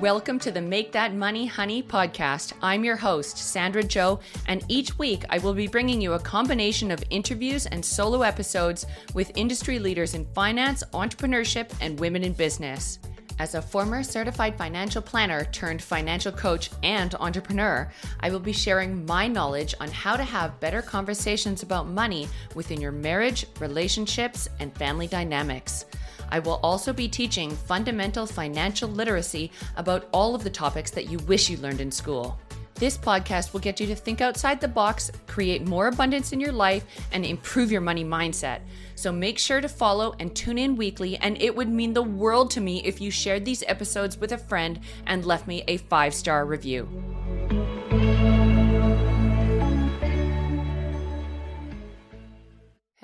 Welcome 0.00 0.38
to 0.40 0.52
the 0.52 0.60
Make 0.60 0.92
That 0.92 1.12
Money 1.12 1.44
Honey 1.46 1.82
podcast. 1.82 2.52
I'm 2.62 2.84
your 2.84 2.94
host, 2.94 3.36
Sandra 3.36 3.82
Joe, 3.82 4.20
and 4.46 4.64
each 4.68 4.96
week 4.96 5.24
I 5.28 5.38
will 5.38 5.54
be 5.54 5.66
bringing 5.66 6.00
you 6.00 6.12
a 6.12 6.20
combination 6.20 6.92
of 6.92 7.02
interviews 7.10 7.66
and 7.66 7.84
solo 7.84 8.22
episodes 8.22 8.86
with 9.12 9.36
industry 9.36 9.80
leaders 9.80 10.14
in 10.14 10.24
finance, 10.34 10.84
entrepreneurship, 10.92 11.72
and 11.80 11.98
women 11.98 12.22
in 12.22 12.32
business. 12.32 13.00
As 13.40 13.56
a 13.56 13.62
former 13.62 14.04
certified 14.04 14.56
financial 14.56 15.02
planner 15.02 15.46
turned 15.46 15.82
financial 15.82 16.30
coach 16.30 16.70
and 16.84 17.16
entrepreneur, 17.16 17.90
I 18.20 18.30
will 18.30 18.38
be 18.38 18.52
sharing 18.52 19.04
my 19.04 19.26
knowledge 19.26 19.74
on 19.80 19.88
how 19.88 20.16
to 20.16 20.22
have 20.22 20.60
better 20.60 20.80
conversations 20.80 21.64
about 21.64 21.88
money 21.88 22.28
within 22.54 22.80
your 22.80 22.92
marriage, 22.92 23.46
relationships, 23.58 24.48
and 24.60 24.72
family 24.76 25.08
dynamics. 25.08 25.86
I 26.30 26.38
will 26.38 26.60
also 26.62 26.92
be 26.92 27.08
teaching 27.08 27.50
fundamental 27.50 28.26
financial 28.26 28.88
literacy 28.88 29.50
about 29.76 30.08
all 30.12 30.34
of 30.34 30.44
the 30.44 30.50
topics 30.50 30.90
that 30.92 31.10
you 31.10 31.18
wish 31.20 31.50
you 31.50 31.56
learned 31.58 31.80
in 31.80 31.90
school. 31.90 32.38
This 32.78 32.96
podcast 32.96 33.52
will 33.52 33.60
get 33.60 33.80
you 33.80 33.88
to 33.88 33.96
think 33.96 34.20
outside 34.20 34.60
the 34.60 34.68
box, 34.68 35.10
create 35.26 35.66
more 35.66 35.88
abundance 35.88 36.32
in 36.32 36.38
your 36.38 36.52
life, 36.52 36.84
and 37.10 37.26
improve 37.26 37.72
your 37.72 37.80
money 37.80 38.04
mindset. 38.04 38.60
So 38.94 39.10
make 39.10 39.36
sure 39.36 39.60
to 39.60 39.68
follow 39.68 40.14
and 40.20 40.34
tune 40.34 40.58
in 40.58 40.76
weekly, 40.76 41.16
and 41.16 41.40
it 41.42 41.56
would 41.56 41.68
mean 41.68 41.92
the 41.92 42.02
world 42.02 42.52
to 42.52 42.60
me 42.60 42.84
if 42.84 43.00
you 43.00 43.10
shared 43.10 43.44
these 43.44 43.64
episodes 43.66 44.16
with 44.16 44.30
a 44.30 44.38
friend 44.38 44.78
and 45.06 45.24
left 45.24 45.48
me 45.48 45.64
a 45.66 45.78
five 45.78 46.14
star 46.14 46.46
review. 46.46 46.88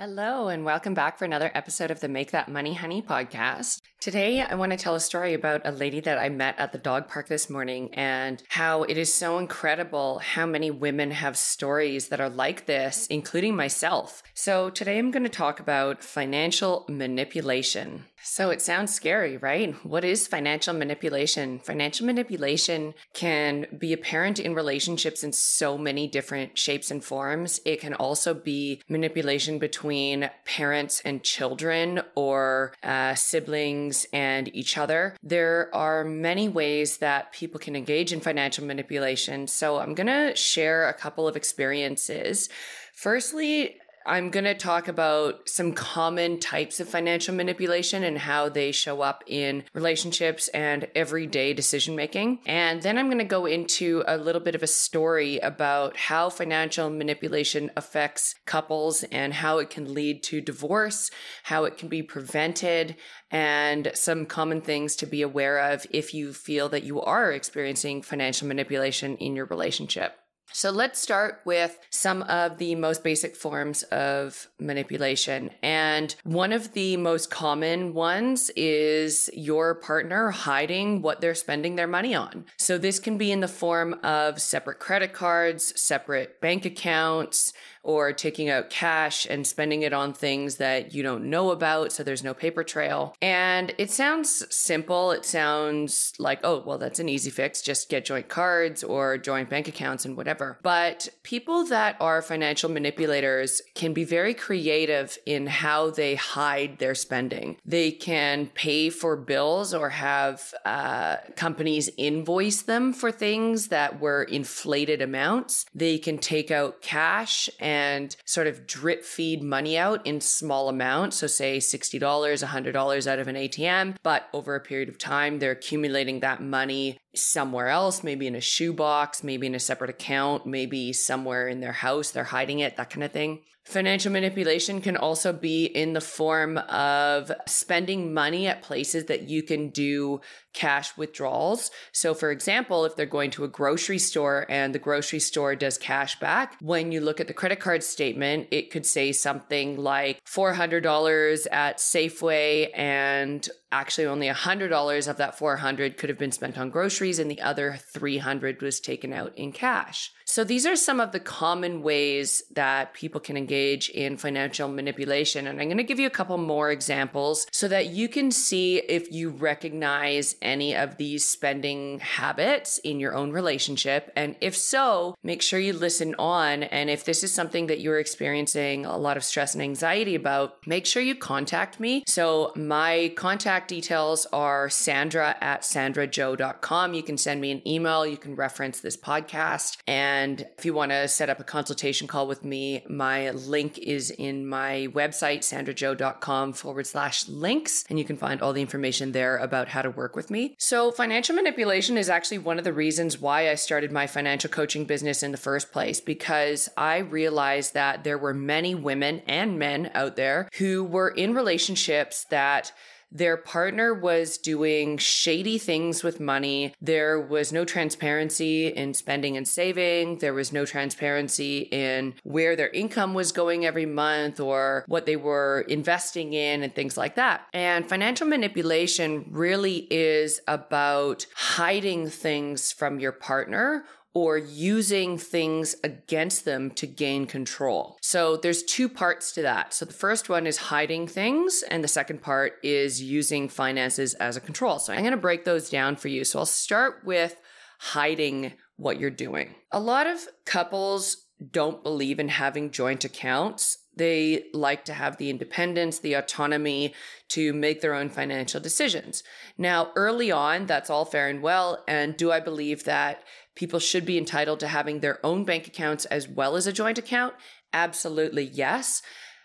Hello, 0.07 0.49
and 0.49 0.67
welcome 0.67 0.93
back 0.93 1.17
for 1.17 1.25
another 1.25 1.51
episode 1.55 1.91
of 1.91 2.01
the 2.01 2.11
Make 2.11 2.31
That 2.33 2.51
Money 2.51 2.75
Honey 2.75 3.01
podcast. 3.01 3.81
Today, 4.01 4.43
I 4.43 4.55
want 4.55 4.71
to 4.73 4.77
tell 4.77 4.95
a 4.95 5.01
story 5.01 5.33
about 5.33 5.63
a 5.65 5.71
lady 5.71 5.99
that 6.01 6.19
I 6.19 6.29
met 6.29 6.59
at 6.59 6.73
the 6.73 6.79
dog 6.79 7.09
park 7.09 7.27
this 7.27 7.49
morning 7.49 7.88
and 7.95 8.43
how 8.49 8.83
it 8.83 8.99
is 8.99 9.15
so 9.15 9.38
incredible 9.38 10.19
how 10.19 10.45
many 10.45 10.71
women 10.71 11.11
have 11.11 11.38
stories 11.38 12.09
that 12.09 12.21
are 12.21 12.29
like 12.29 12.66
this, 12.66 13.07
including 13.07 13.57
myself. 13.57 14.23
So, 14.35 14.69
today 14.69 14.99
I'm 14.99 15.11
going 15.11 15.23
to 15.23 15.30
talk 15.30 15.59
about 15.59 16.05
financial 16.05 16.85
manipulation. 16.87 18.05
So 18.27 18.49
it 18.49 18.63
sounds 18.63 18.95
scary, 18.95 19.37
right? 19.37 19.75
What 19.85 20.03
is 20.03 20.27
financial 20.27 20.73
manipulation? 20.73 21.59
Financial 21.59 22.07
manipulation 22.07 22.95
can 23.13 23.67
be 23.79 23.93
apparent 23.93 24.39
in 24.41 24.55
relationships 24.55 25.23
in 25.23 25.33
so 25.33 25.77
many 25.77 26.09
different 26.09 26.57
shapes 26.57 26.91
and 26.91 27.05
forms. 27.05 27.61
It 27.67 27.80
can 27.83 27.93
also 27.93 28.33
be 28.33 28.80
manipulation 28.89 29.59
between 29.59 30.30
parents 30.47 31.02
and 31.05 31.23
children 31.23 32.01
or 32.15 32.73
uh, 32.83 33.15
siblings 33.15 34.07
and 34.11 34.49
each 34.57 34.79
other. 34.79 35.17
There 35.23 35.69
are 35.75 36.02
many 36.02 36.49
ways 36.49 36.97
that 36.99 37.33
people 37.33 37.61
can 37.61 37.77
engage 37.77 38.11
in 38.11 38.21
financial 38.21 38.65
manipulation. 38.65 39.47
So 39.49 39.79
I'm 39.79 39.95
going 39.95 40.07
to 40.07 40.35
share 40.35 40.89
a 40.89 40.95
couple 40.95 41.29
of 41.29 41.37
experiences. 41.37 42.49
Firstly, 42.95 43.77
I'm 44.07 44.30
going 44.30 44.45
to 44.45 44.55
talk 44.55 44.88
about 44.88 45.49
some 45.49 45.73
common 45.73 46.38
types 46.38 46.79
of 46.79 46.88
financial 46.88 47.35
manipulation 47.35 48.05
and 48.05 48.19
how 48.19 48.51
they 48.51 48.71
show 48.71 49.01
up 49.01 49.24
in 49.27 49.65
relationships 49.73 50.49
and 50.49 50.88
everyday 50.95 51.55
decision 51.55 51.96
making. 51.96 52.41
And 52.45 52.83
then 52.83 52.99
I'm 52.99 53.07
going 53.07 53.19
to 53.19 53.24
go 53.24 53.46
into 53.46 54.05
a 54.07 54.19
little 54.19 54.43
bit 54.43 54.55
of 54.55 54.63
a 54.63 54.66
story 54.66 55.38
about 55.38 55.96
how 55.96 56.29
financial 56.29 56.91
manipulation 56.91 57.71
affects 57.77 58.35
couples 58.45 59.05
and 59.05 59.33
how 59.33 59.59
it 59.59 59.71
can 59.71 59.95
lead 59.95 60.23
to 60.24 60.43
divorce, 60.43 61.11
how 61.45 61.65
it 61.65 61.79
can 61.79 61.89
be 61.89 62.02
prevented, 62.02 62.96
and 63.30 63.91
some 63.95 64.27
common 64.27 64.61
things 64.61 64.97
to 64.97 65.06
be 65.06 65.22
aware 65.22 65.59
of 65.59 65.87
if 65.91 66.12
you 66.12 66.34
feel 66.34 66.69
that 66.69 66.84
you 66.84 67.00
are 67.00 67.33
experiencing 67.33 68.03
financial 68.03 68.47
manipulation 68.47 69.16
in 69.16 69.34
your 69.34 69.47
relationship. 69.47 70.19
So 70.56 70.70
let's 70.70 71.00
start 71.00 71.41
with 71.44 71.81
some 71.91 72.22
of 72.22 72.59
the 72.59 72.76
most 72.76 73.03
basic 73.03 73.34
forms 73.34 73.82
of 73.82 74.47
manipulation. 74.60 75.50
And 75.65 76.15
one 76.22 76.53
of 76.53 76.75
the 76.75 76.97
most 76.97 77.28
common 77.28 77.92
ones 77.92 78.53
is 78.54 79.28
your 79.34 79.75
partner 79.75 80.31
hiding 80.31 81.03
what 81.03 81.20
they're 81.20 81.34
spending 81.34 81.75
their 81.75 81.88
money 81.88 82.15
on. 82.15 82.44
So 82.56 82.78
this 82.78 83.00
can 83.00 83.19
be 83.19 83.32
in 83.32 83.41
the 83.41 83.48
form 83.48 83.94
of 84.04 84.41
separate 84.41 84.78
credit 84.78 85.12
cards, 85.12 85.78
separate 85.78 86.41
bank 86.41 86.65
accounts, 86.65 87.53
or 87.84 88.12
taking 88.12 88.49
out 88.49 88.71
cash 88.71 89.27
and 89.28 89.47
spending 89.47 89.83
it 89.83 89.93
on 89.93 90.12
things 90.12 90.56
that 90.56 90.95
you 90.95 91.03
don't 91.03 91.25
know 91.25 91.50
about. 91.50 91.93
So 91.93 92.03
there's 92.03 92.25
no 92.25 92.34
paper 92.34 92.65
trail. 92.65 93.15
And 93.21 93.75
it 93.78 93.91
sounds 93.91 94.45
simple. 94.55 95.12
It 95.12 95.25
sounds 95.25 96.15
like, 96.19 96.41
oh, 96.43 96.62
well, 96.65 96.78
that's 96.78 96.99
an 96.99 97.09
easy 97.09 97.31
fix. 97.31 97.61
Just 97.61 97.91
get 97.91 98.06
joint 98.06 98.28
cards 98.28 98.83
or 98.83 99.19
joint 99.19 99.50
bank 99.50 99.69
accounts 99.69 100.05
and 100.05 100.17
whatever. 100.17 100.59
But 100.62 101.09
people 101.22 101.67
that 101.67 101.97
are 102.00 102.22
financial 102.22 102.71
manipulators 102.71 103.61
can 103.75 103.93
be 103.93 104.05
very 104.05 104.33
creative 104.33 105.19
in 105.27 105.47
how 105.47 105.91
they 105.91 106.15
hide 106.15 106.78
their 106.78 106.95
spending. 106.95 107.59
They 107.66 107.91
can 107.91 108.47
pay 108.55 108.89
for 108.89 109.15
bills 109.16 109.75
or 109.75 109.91
have 109.91 110.55
uh, 110.65 111.16
companies 111.37 111.91
invoice 111.99 112.62
them 112.62 112.95
for 112.95 113.12
things 113.12 113.69
that 113.69 114.01
were 114.01 114.22
inflated 114.22 115.03
amounts. 115.03 115.66
They 115.75 115.99
can 115.99 116.16
take 116.16 116.51
out 116.51 116.81
cash 116.81 117.51
and 117.61 117.74
and 117.75 118.15
sort 118.25 118.47
of 118.47 118.67
drip 118.67 119.05
feed 119.05 119.43
money 119.43 119.77
out 119.77 120.07
in 120.07 120.21
small 120.21 120.69
amounts. 120.69 121.17
So, 121.19 121.27
say 121.27 121.59
$60, 121.59 122.01
$100 122.01 123.07
out 123.07 123.19
of 123.19 123.29
an 123.29 123.35
ATM, 123.35 123.97
but 124.03 124.29
over 124.33 124.55
a 124.55 124.61
period 124.61 124.89
of 124.89 124.99
time, 124.99 125.39
they're 125.39 125.51
accumulating 125.53 126.21
that 126.21 126.41
money 126.41 126.99
somewhere 127.15 127.69
else, 127.69 128.05
maybe 128.05 128.27
in 128.27 128.37
a 128.37 128.41
shoebox, 128.41 129.25
maybe 129.25 129.47
in 129.47 129.55
a 129.55 129.61
separate 129.61 129.91
account, 129.91 130.47
maybe 130.47 130.93
somewhere 130.93 131.49
in 131.49 131.61
their 131.61 131.73
house, 131.73 132.11
they're 132.11 132.25
hiding 132.25 132.61
it, 132.61 132.77
that 132.77 132.91
kind 132.91 133.05
of 133.05 133.13
thing. 133.13 133.41
Financial 133.65 134.13
manipulation 134.13 134.83
can 134.83 134.95
also 134.95 135.33
be 135.33 135.65
in 135.65 135.95
the 135.95 136.01
form 136.01 136.59
of 136.59 137.33
spending 137.47 138.13
money 138.13 138.47
at 138.47 138.61
places 138.61 139.07
that 139.07 139.31
you 139.31 139.43
can 139.43 139.71
do 139.71 140.21
cash 140.53 140.97
withdrawals. 140.99 141.71
So, 141.91 142.13
for 142.15 142.31
example, 142.31 142.85
if 142.85 142.95
they're 142.95 143.07
going 143.07 143.31
to 143.33 143.45
a 143.45 143.49
grocery 143.49 143.99
store 143.99 144.45
and 144.51 144.75
the 144.75 144.79
grocery 144.79 145.19
store 145.19 145.57
does 145.57 145.79
cash 145.79 146.21
back, 146.21 146.57
when 146.61 146.93
you 146.93 147.01
look 147.01 147.21
at 147.21 147.27
the 147.27 147.33
credit 147.33 147.59
card 147.59 147.83
statement, 147.83 148.49
it 148.51 148.71
could 148.71 148.85
say 148.85 149.13
something 149.13 149.79
like 149.79 150.23
$400 150.25 151.47
at 151.51 151.79
Safeway 151.79 152.69
and 152.75 153.49
actually 153.73 154.07
only 154.07 154.29
$100 154.29 155.09
of 155.09 155.17
that 155.17 155.39
400 155.39 155.97
could 155.97 156.09
have 156.09 156.19
been 156.19 156.31
spent 156.33 156.59
on 156.59 156.71
groceries 156.71 157.19
and 157.19 157.31
the 157.31 157.41
other 157.41 157.79
300 157.93 158.63
was 158.63 158.79
taken 158.79 159.13
out 159.13 159.37
in 159.37 159.51
cash. 159.53 160.13
So 160.27 160.45
these 160.45 160.65
are 160.65 160.77
some 160.77 161.01
of 161.01 161.13
the 161.13 161.21
common 161.21 161.83
ways 161.83 162.43
that 162.55 162.95
people 162.95 163.21
can 163.21 163.37
engage 163.37 163.53
in 163.91 164.16
financial 164.16 164.69
manipulation 164.69 165.47
and 165.47 165.60
I'm 165.60 165.69
going 165.69 165.78
to 165.78 165.84
give 165.84 166.00
you 166.00 166.06
a 166.06 166.10
couple 166.10 166.38
more 166.38 166.70
examples 166.70 167.47
so 167.53 167.69
that 167.69 167.87
you 167.87 168.09
can 168.09 168.31
see 168.31 168.78
if 168.78 169.12
you 169.12 169.31
recognize 169.31 170.37
any 170.42 170.75
of 170.75 170.97
these 170.97 171.25
spending 171.25 171.98
habits 172.00 172.78
in 172.78 173.00
your 173.00 173.15
own 173.15 173.32
relationship 173.32 174.12
and 174.16 174.37
if 174.41 174.56
so, 174.56 175.16
make 175.22 175.42
sure 175.42 175.59
you 175.59 175.72
listen 175.72 176.15
on 176.19 176.62
and 176.65 176.91
if 176.91 177.04
this 177.04 177.22
is 177.22 177.32
something 177.32 177.66
that 177.66 177.81
you're 177.81 177.98
experiencing 177.98 178.84
a 178.84 178.97
lot 178.97 179.16
of 179.16 179.25
stress 179.25 179.54
and 179.54 179.62
anxiety 179.62 180.15
about, 180.15 180.66
make 180.66 180.86
sure 180.86 181.03
you 181.03 181.15
contact 181.15 181.81
me. 181.81 182.04
So 182.06 182.53
my 182.56 183.12
contact 183.16 183.44
contact 183.44 183.69
details 183.69 184.26
are 184.32 184.71
sandra 184.71 185.36
at 185.41 185.62
sandrajoe.com. 185.62 186.94
You 186.94 187.03
can 187.03 187.19
send 187.19 187.41
me 187.41 187.50
an 187.50 187.69
email. 187.69 188.06
You 188.06 188.16
can 188.16 188.36
reference 188.36 188.81
this 188.81 188.97
podcast. 188.97 189.78
And 189.86 190.47
if 190.59 190.65
you 190.65 190.72
want 190.72 190.91
to 190.91 191.06
set 191.09 191.31
up 191.31 191.41
a 191.41 191.44
consultation 191.44 192.06
call 192.06 192.26
with 192.26 192.44
me, 192.44 192.84
my 192.88 193.31
link 193.47 193.78
is 193.78 194.10
in 194.10 194.47
my 194.49 194.88
website, 194.93 195.41
sandrajoe.com 195.41 196.53
forward 196.53 196.87
slash 196.87 197.28
links. 197.28 197.84
And 197.88 197.99
you 197.99 198.05
can 198.05 198.16
find 198.16 198.41
all 198.41 198.53
the 198.53 198.60
information 198.60 199.13
there 199.13 199.36
about 199.36 199.69
how 199.69 199.83
to 199.83 199.91
work 199.91 200.16
with 200.16 200.30
me. 200.30 200.54
So, 200.59 200.91
financial 200.91 201.34
manipulation 201.34 201.97
is 201.97 202.09
actually 202.09 202.39
one 202.39 202.59
of 202.59 202.65
the 202.65 202.72
reasons 202.72 203.21
why 203.21 203.51
I 203.51 203.54
started 203.54 203.92
my 203.92 204.07
financial 204.07 204.51
coaching 204.51 204.84
business 204.84 205.22
in 205.22 205.33
the 205.33 205.39
first 205.39 205.72
place, 205.72 206.01
because 206.01 206.69
I 206.77 206.98
realized 206.98 207.74
that 207.74 208.04
there 208.04 208.19
were 208.19 208.34
many 208.34 208.74
women 208.74 209.22
and 209.27 209.59
men 209.59 209.91
out 209.95 210.16
there 210.16 210.48
who 210.59 210.84
were 210.84 211.09
in 211.09 211.34
relationships 211.34 212.24
that 212.30 212.72
their 213.15 213.37
partner 213.37 213.95
was 213.95 214.37
doing 214.37 214.99
shady 214.99 215.57
things 215.57 216.03
with 216.03 216.19
money. 216.19 216.75
There 216.83 217.21
was 217.21 217.53
no 217.53 217.65
transparency 217.65 218.66
in 218.66 218.93
spending 218.93 219.37
and 219.37 219.47
saving. 219.47 220.19
There 220.19 220.34
was 220.34 220.53
no 220.53 220.66
transparency 220.66 221.61
in 221.71 222.15
where 222.25 222.57
their 222.57 222.71
income 222.71 223.15
was 223.15 223.31
going 223.31 223.65
every 223.65 223.87
month 223.87 224.41
or 224.41 224.84
what 224.89 225.07
they 225.07 225.16
were 225.16 225.65
investing 225.69 226.33
in 226.33 226.65
and 226.65 226.75
things 226.75 226.97
like 226.97 227.15
that. 227.15 227.47
And 227.53 227.89
financial 227.89 228.27
manipulation 228.27 229.27
really 229.31 229.87
is 229.91 230.41
about 230.49 231.27
hiding 231.37 232.09
things 232.09 232.72
from 232.72 232.99
your 232.99 233.13
partner 233.13 233.84
or 234.15 234.39
using 234.39 235.19
things 235.19 235.75
against 235.83 236.45
them 236.45 236.71
to 236.71 236.87
gain 236.87 237.27
control. 237.27 237.99
So 238.01 238.37
there's 238.37 238.63
two 238.63 238.89
parts 238.89 239.33
to 239.33 239.43
that. 239.43 239.75
So 239.75 239.84
the 239.84 239.93
first 239.93 240.28
one 240.28 240.47
is 240.47 240.57
hiding 240.57 241.09
things, 241.09 241.65
and 241.69 241.83
the 241.83 241.89
second 241.89 242.22
part 242.22 242.55
is 242.63 243.03
using 243.03 243.49
finances 243.49 244.15
as 244.15 244.37
a 244.37 244.41
control. 244.41 244.78
So 244.78 244.93
I'm 244.93 245.01
going 245.01 245.11
to 245.11 245.16
break 245.16 245.45
those 245.45 245.69
down 245.69 245.97
for 245.97 246.09
you. 246.09 246.25
So 246.25 246.39
I'll 246.39 246.47
start 246.47 247.03
with 247.05 247.37
hiding 247.81 248.53
what 248.77 249.01
you're 249.01 249.11
doing. 249.11 249.57
A 249.72 249.81
lot 249.81 250.07
of 250.07 250.21
couples 250.47 251.27
don't 251.51 251.83
believe 251.83 252.21
in 252.21 252.28
having 252.28 252.71
joint 252.71 253.05
accounts. 253.05 253.78
They 253.97 254.47
like 254.53 254.84
to 254.87 254.95
have 254.95 255.17
the 255.17 255.31
independence, 255.31 255.99
the 255.99 256.14
autonomy 256.14 256.94
to 257.28 257.52
make 257.52 257.81
their 257.81 257.94
own 257.94 258.08
financial 258.08 258.60
decisions. 258.60 259.22
Now, 259.58 259.90
early 259.94 260.32
on, 260.32 260.67
that's 260.67 260.90
all 260.90 261.05
fair 261.05 261.28
and 261.28 261.43
well. 261.43 261.84
And 261.87 262.17
do 262.17 262.32
I 262.32 262.40
believe 262.40 262.84
that 262.84 263.22
people 263.54 263.78
should 263.78 264.04
be 264.04 264.18
entitled 264.18 264.60
to 264.60 264.68
having 264.68 265.00
their 265.00 265.24
own 265.24 265.44
bank 265.44 265.66
accounts 265.66 266.04
as 266.06 266.28
well 266.28 266.56
as 266.56 266.66
a 266.66 266.72
joint 266.72 266.98
account? 266.98 267.34
Absolutely, 267.72 268.44
yes. 268.44 269.02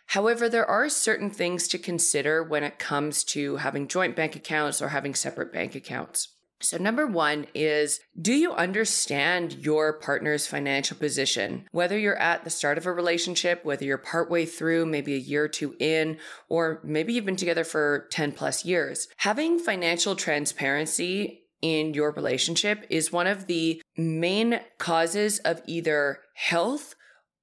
However, 0.07 0.49
there 0.49 0.65
are 0.65 0.89
certain 0.89 1.29
things 1.29 1.67
to 1.67 1.77
consider 1.77 2.43
when 2.43 2.63
it 2.63 2.79
comes 2.79 3.23
to 3.25 3.57
having 3.57 3.87
joint 3.87 4.15
bank 4.15 4.35
accounts 4.35 4.81
or 4.81 4.89
having 4.89 5.13
separate 5.13 5.53
bank 5.53 5.75
accounts. 5.75 6.29
So, 6.61 6.77
number 6.77 7.07
one 7.07 7.47
is 7.55 8.01
do 8.19 8.33
you 8.33 8.51
understand 8.51 9.53
your 9.53 9.93
partner's 9.93 10.45
financial 10.45 10.97
position? 10.97 11.65
Whether 11.71 11.97
you're 11.97 12.17
at 12.17 12.43
the 12.43 12.49
start 12.49 12.77
of 12.77 12.85
a 12.85 12.91
relationship, 12.91 13.63
whether 13.63 13.85
you're 13.85 13.97
partway 13.97 14.45
through, 14.45 14.87
maybe 14.87 15.13
a 15.13 15.19
year 15.19 15.45
or 15.45 15.47
two 15.47 15.75
in, 15.79 16.17
or 16.49 16.81
maybe 16.83 17.13
you've 17.13 17.25
been 17.25 17.37
together 17.37 17.63
for 17.63 18.07
10 18.11 18.33
plus 18.33 18.65
years. 18.65 19.07
Having 19.17 19.59
financial 19.59 20.15
transparency 20.15 21.43
in 21.61 21.93
your 21.93 22.11
relationship 22.11 22.85
is 22.89 23.11
one 23.11 23.27
of 23.27 23.47
the 23.47 23.81
main 23.97 24.59
causes 24.77 25.39
of 25.39 25.61
either 25.65 26.19
health 26.35 26.95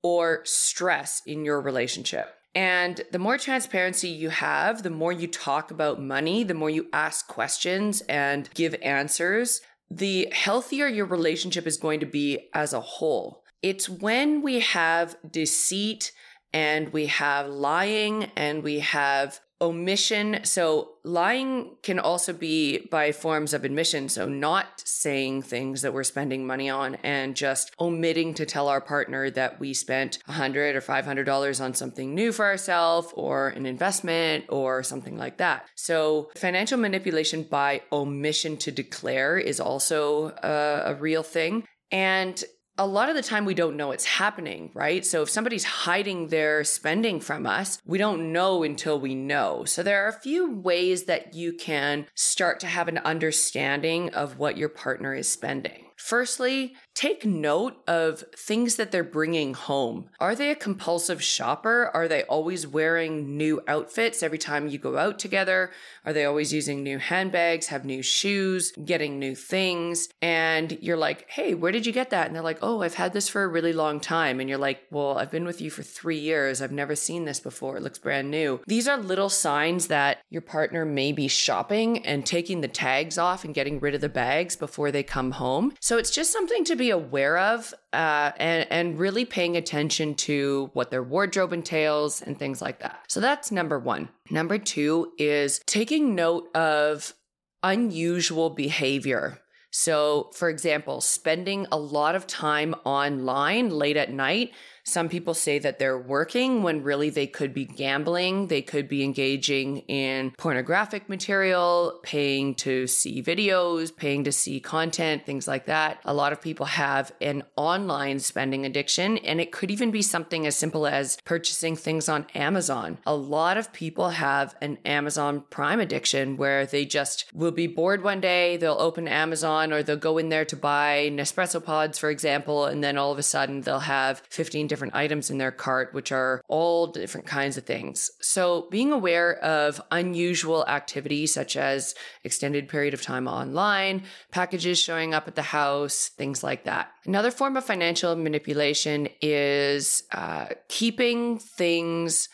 or 0.03 0.41
stress 0.45 1.23
in 1.27 1.45
your 1.45 1.61
relationship. 1.61 2.33
And 2.55 3.03
the 3.13 3.19
more 3.19 3.37
transparency 3.37 4.09
you 4.09 4.31
have, 4.31 4.83
the 4.83 4.91
more 4.91 5.13
you 5.13 5.27
talk 5.27 5.71
about 5.71 6.01
money, 6.01 6.43
the 6.43 6.55
more 6.55 6.71
you 6.71 6.87
ask 6.93 7.29
questions 7.29 8.01
and 8.03 8.49
give 8.55 8.75
answers, 8.83 9.61
the 9.91 10.29
healthier 10.33 10.87
your 10.87 11.07
relationship 11.07 11.67
is 11.67 11.77
going 11.77 12.01
to 12.01 12.07
be 12.07 12.49
as 12.55 12.73
a 12.73 12.81
whole. 12.81 13.43
It's 13.63 13.89
when 13.89 14.43
we 14.43 14.61
have 14.61 15.17
deceit 15.31 16.13
and 16.53 16.93
we 16.93 17.07
have 17.07 17.49
lying 17.49 18.31
and 18.37 18.63
we 18.63 18.81
have 18.81 19.41
omission. 19.61 20.41
So 20.45 20.93
lying 21.07 21.77
can 21.83 21.99
also 21.99 22.33
be 22.33 22.79
by 22.91 23.13
forms 23.13 23.55
of 23.55 23.65
admission. 23.65 24.09
So 24.09 24.29
not 24.29 24.83
saying 24.85 25.43
things 25.43 25.83
that 25.83 25.95
we're 25.95 26.05
spending 26.05 26.47
money 26.47 26.69
on 26.69 26.97
and 26.97 27.37
just 27.37 27.73
omitting 27.81 28.35
to 28.35 28.45
tell 28.45 28.69
our 28.69 28.81
partner 28.81 29.31
that 29.31 29.61
we 29.61 29.73
spent 29.73 30.19
a 30.27 30.33
hundred 30.33 30.75
or 30.75 30.81
five 30.81 31.07
hundred 31.07 31.25
dollars 31.25 31.61
on 31.61 31.75
something 31.75 32.15
new 32.15 32.33
for 32.33 32.45
ourselves 32.45 33.13
or 33.15 33.49
an 33.49 33.67
investment 33.67 34.45
or 34.49 34.83
something 34.83 35.17
like 35.17 35.39
that. 35.39 35.69
So 35.77 36.31
financial 36.37 36.79
manipulation 36.79 37.45
by 37.45 37.83
omission 37.93 38.57
to 38.59 38.73
declare 38.73 39.39
is 39.39 39.61
also 39.61 40.35
a, 40.43 40.93
a 40.93 40.95
real 40.97 41.23
thing. 41.23 41.65
And 41.93 42.43
a 42.79 42.87
lot 42.87 43.09
of 43.09 43.15
the 43.15 43.23
time 43.23 43.45
we 43.45 43.55
don't 43.55 43.77
know 43.77 43.91
it's 43.91 44.05
happening, 44.05 44.71
right? 44.75 45.05
So 45.05 45.23
if 45.23 45.31
somebody's 45.31 45.65
hiding 45.65 46.29
their 46.29 46.63
spending 46.65 47.21
from 47.21 47.47
us, 47.47 47.79
we 47.87 47.99
don't 47.99 48.33
know 48.33 48.63
until 48.63 49.01
we 49.01 49.15
know. 49.15 49.65
So 49.65 49.83
there 49.83 50.05
are 50.05 50.09
a 50.09 50.21
few 50.21 50.51
ways 50.53 51.05
that 51.05 51.35
you 51.35 51.53
can 51.53 52.07
start 52.15 52.61
to 52.61 52.67
have 52.67 52.89
an 52.89 52.99
understanding 52.99 54.11
of 54.11 54.39
what 54.39 54.59
your 54.59 54.69
partner 54.69 55.15
is 55.15 55.29
spending. 55.29 55.85
Firstly, 55.97 56.75
take 56.97 57.27
note 57.27 57.77
of 57.87 58.25
things 58.35 58.77
that 58.77 58.91
they're 58.91 59.05
bringing 59.05 59.53
home. 59.53 60.09
Are 60.19 60.35
they 60.35 60.51
a 60.51 60.57
compulsive 60.57 61.23
shopper? 61.23 61.91
Are 61.93 62.09
they 62.09 62.23
always 62.25 62.67
wearing 62.67 63.37
new 63.37 63.61
outfits 63.69 64.23
every 64.23 64.39
time 64.39 64.67
you 64.67 64.79
go 64.79 64.97
out 64.97 65.19
together? 65.19 65.71
Are 66.07 66.15
they 66.15 66.25
always 66.25 66.55
using 66.55 66.83
new 66.83 66.99
handbags, 66.99 67.67
have 67.67 67.85
new 67.85 68.03
shoes, 68.03 68.73
getting 68.83 69.19
new 69.19 69.35
things? 69.35 70.09
And 70.23 70.79
you're 70.81 70.97
like, 70.97 71.29
hey, 71.29 71.53
where 71.53 71.71
did 71.71 71.85
you 71.85 71.93
get 71.93 72.09
that? 72.11 72.29
And 72.29 72.35
they're 72.35 72.43
like, 72.43 72.61
oh, 72.63 72.81
I've 72.81 72.95
had 72.95 73.13
this 73.13 73.29
for 73.29 73.45
a 73.45 73.49
really 73.49 73.75
long 73.75 74.01
time. 74.01 74.41
And 74.41 74.49
you're 74.49 74.59
like, 74.59 74.81
well, 74.91 75.19
I've 75.19 75.31
been 75.31 75.45
with 75.45 75.61
you 75.61 75.71
for 75.71 75.83
three 75.83 76.19
years. 76.19 76.63
I've 76.63 76.73
never 76.73 76.97
seen 76.97 77.27
this 77.27 77.41
before. 77.41 77.77
It 77.77 77.83
looks 77.83 77.99
brand 77.99 78.31
new. 78.31 78.63
These 78.67 78.89
are 78.89 78.97
little 78.97 79.29
signs 79.29 79.89
that 79.89 80.23
your 80.31 80.43
partner 80.43 80.87
may 80.87 81.13
be 81.13 81.29
shopping 81.29 82.07
and 82.07 82.25
taking 82.25 82.63
the 82.63 82.69
tags 82.69 83.19
off 83.19 83.45
and 83.45 83.53
getting 83.53 83.81
rid 83.81 83.95
of 83.95 84.01
the 84.01 84.09
bags 84.09 84.57
before 84.57 84.91
they 84.91 85.03
come 85.03 85.33
home. 85.33 85.75
So 85.81 85.99
it's 85.99 86.11
just 86.11 86.33
something 86.33 86.65
to 86.65 86.75
be 86.75 86.86
aware 86.91 87.39
of 87.39 87.73
uh, 87.93 88.33
and, 88.37 88.67
and 88.71 88.99
really 88.99 89.25
paying 89.25 89.57
attention 89.57 90.15
to 90.15 90.71
what 90.73 90.91
their 90.91 91.03
wardrobe 91.03 91.53
entails 91.53 92.23
and 92.23 92.39
things 92.39 92.61
like 92.61 92.81
that. 92.81 93.05
So 93.09 93.21
that's 93.21 93.51
number 93.51 93.79
one. 93.79 94.09
Number 94.31 94.59
two 94.59 95.13
is 95.19 95.61
taking 95.67 96.15
note 96.15 96.49
of 96.55 97.15
unusual 97.63 98.51
behavior. 98.51 99.41
So, 99.71 100.31
for 100.35 100.49
example, 100.49 101.01
spending 101.01 101.67
a 101.71 101.77
lot 101.77 102.15
of 102.15 102.27
time 102.27 102.75
online 102.85 103.69
late 103.71 103.97
at 103.97 104.11
night 104.11 104.53
some 104.87 105.09
people 105.09 105.35
say 105.35 105.59
that 105.59 105.81
they're 105.81 105.99
working 105.99 106.63
when 106.63 106.85
really 106.85 107.11
they 107.11 107.27
could 107.27 107.53
be 107.53 107.65
gambling. 107.65 108.47
They 108.47 108.63
could 108.63 108.87
be 108.87 109.03
engaging 109.03 109.79
in 109.89 110.31
pornographic 110.39 111.09
material, 111.09 111.99
paying 112.05 112.55
to 112.57 112.87
see 112.87 113.21
videos, 113.21 113.95
paying 113.95 114.23
to 114.25 114.33
see 114.33 114.61
content, 114.61 115.27
things 115.27 115.49
like 115.49 115.67
that. 115.67 115.99
A 116.05 116.15
lot 116.15 116.33
of 116.33 116.41
people 116.41 116.67
have 116.67 117.11
an 117.21 117.43
online 117.57 118.21
spending 118.21 118.65
addiction, 118.65 119.19
and 119.19 119.41
it 119.41 119.51
could 119.51 119.73
even 119.73 119.91
be 119.91 120.03
something 120.03 120.47
as 120.47 120.55
simple 120.55 120.87
as 120.87 121.19
purchasing 121.25 121.75
things 121.75 122.09
on 122.09 122.25
Amazon. 122.37 122.99
A 123.07 123.17
lot 123.17 123.59
of 123.59 123.73
people 123.73 124.11
have 124.11 124.55
an 124.61 124.79
Amazon 124.85 125.43
Prime 125.51 125.81
addiction 125.81 126.37
where 126.37 126.65
they 126.65 126.85
just 126.85 127.25
will 127.35 127.51
be 127.51 127.67
bored 127.67 128.05
one 128.05 128.21
day, 128.21 128.57
they'll 128.57 128.77
open 128.79 129.09
Amazon 129.09 129.73
or 129.73 129.83
they'll 129.83 129.97
go 129.97 130.17
in 130.17 130.29
there 130.29 130.45
to 130.45 130.55
buy 130.55 131.11
Nespresso 131.13 131.63
pods, 131.63 131.99
for 131.99 132.09
example, 132.09 132.67
and 132.67 132.85
then 132.85 132.97
all 132.97 133.11
of 133.11 133.19
a 133.19 133.25
sudden 133.25 133.63
they'll 133.63 133.81
have 133.81 134.23
15 134.31 134.69
different 134.69 134.76
different 134.77 134.95
items 134.95 135.31
in 135.31 135.39
their 135.39 135.51
cart, 135.51 135.95
which 135.95 136.13
are 136.13 136.43
all 136.49 136.87
different 136.89 137.27
kinds 137.27 137.57
of 137.57 137.65
things. 137.65 138.11
So 138.21 138.69
being 138.71 138.93
aware 138.93 139.39
of 139.39 139.81
unusual 139.91 140.67
activities 140.69 141.33
such 141.33 141.57
as 141.57 141.95
extended 142.25 142.69
period 142.69 142.93
of 142.93 143.01
time 143.01 143.27
online, 143.27 144.03
packages 144.31 144.79
showing 144.79 145.15
up 145.15 145.27
at 145.27 145.35
the 145.35 145.41
house, 145.41 146.11
things 146.11 146.45
like 146.45 146.65
that. 146.65 146.91
Another 147.07 147.31
form 147.31 147.57
of 147.57 147.65
financial 147.65 148.15
manipulation 148.17 149.09
is 149.23 150.03
uh, 150.13 150.49
keeping 150.69 151.39
things 151.39 152.29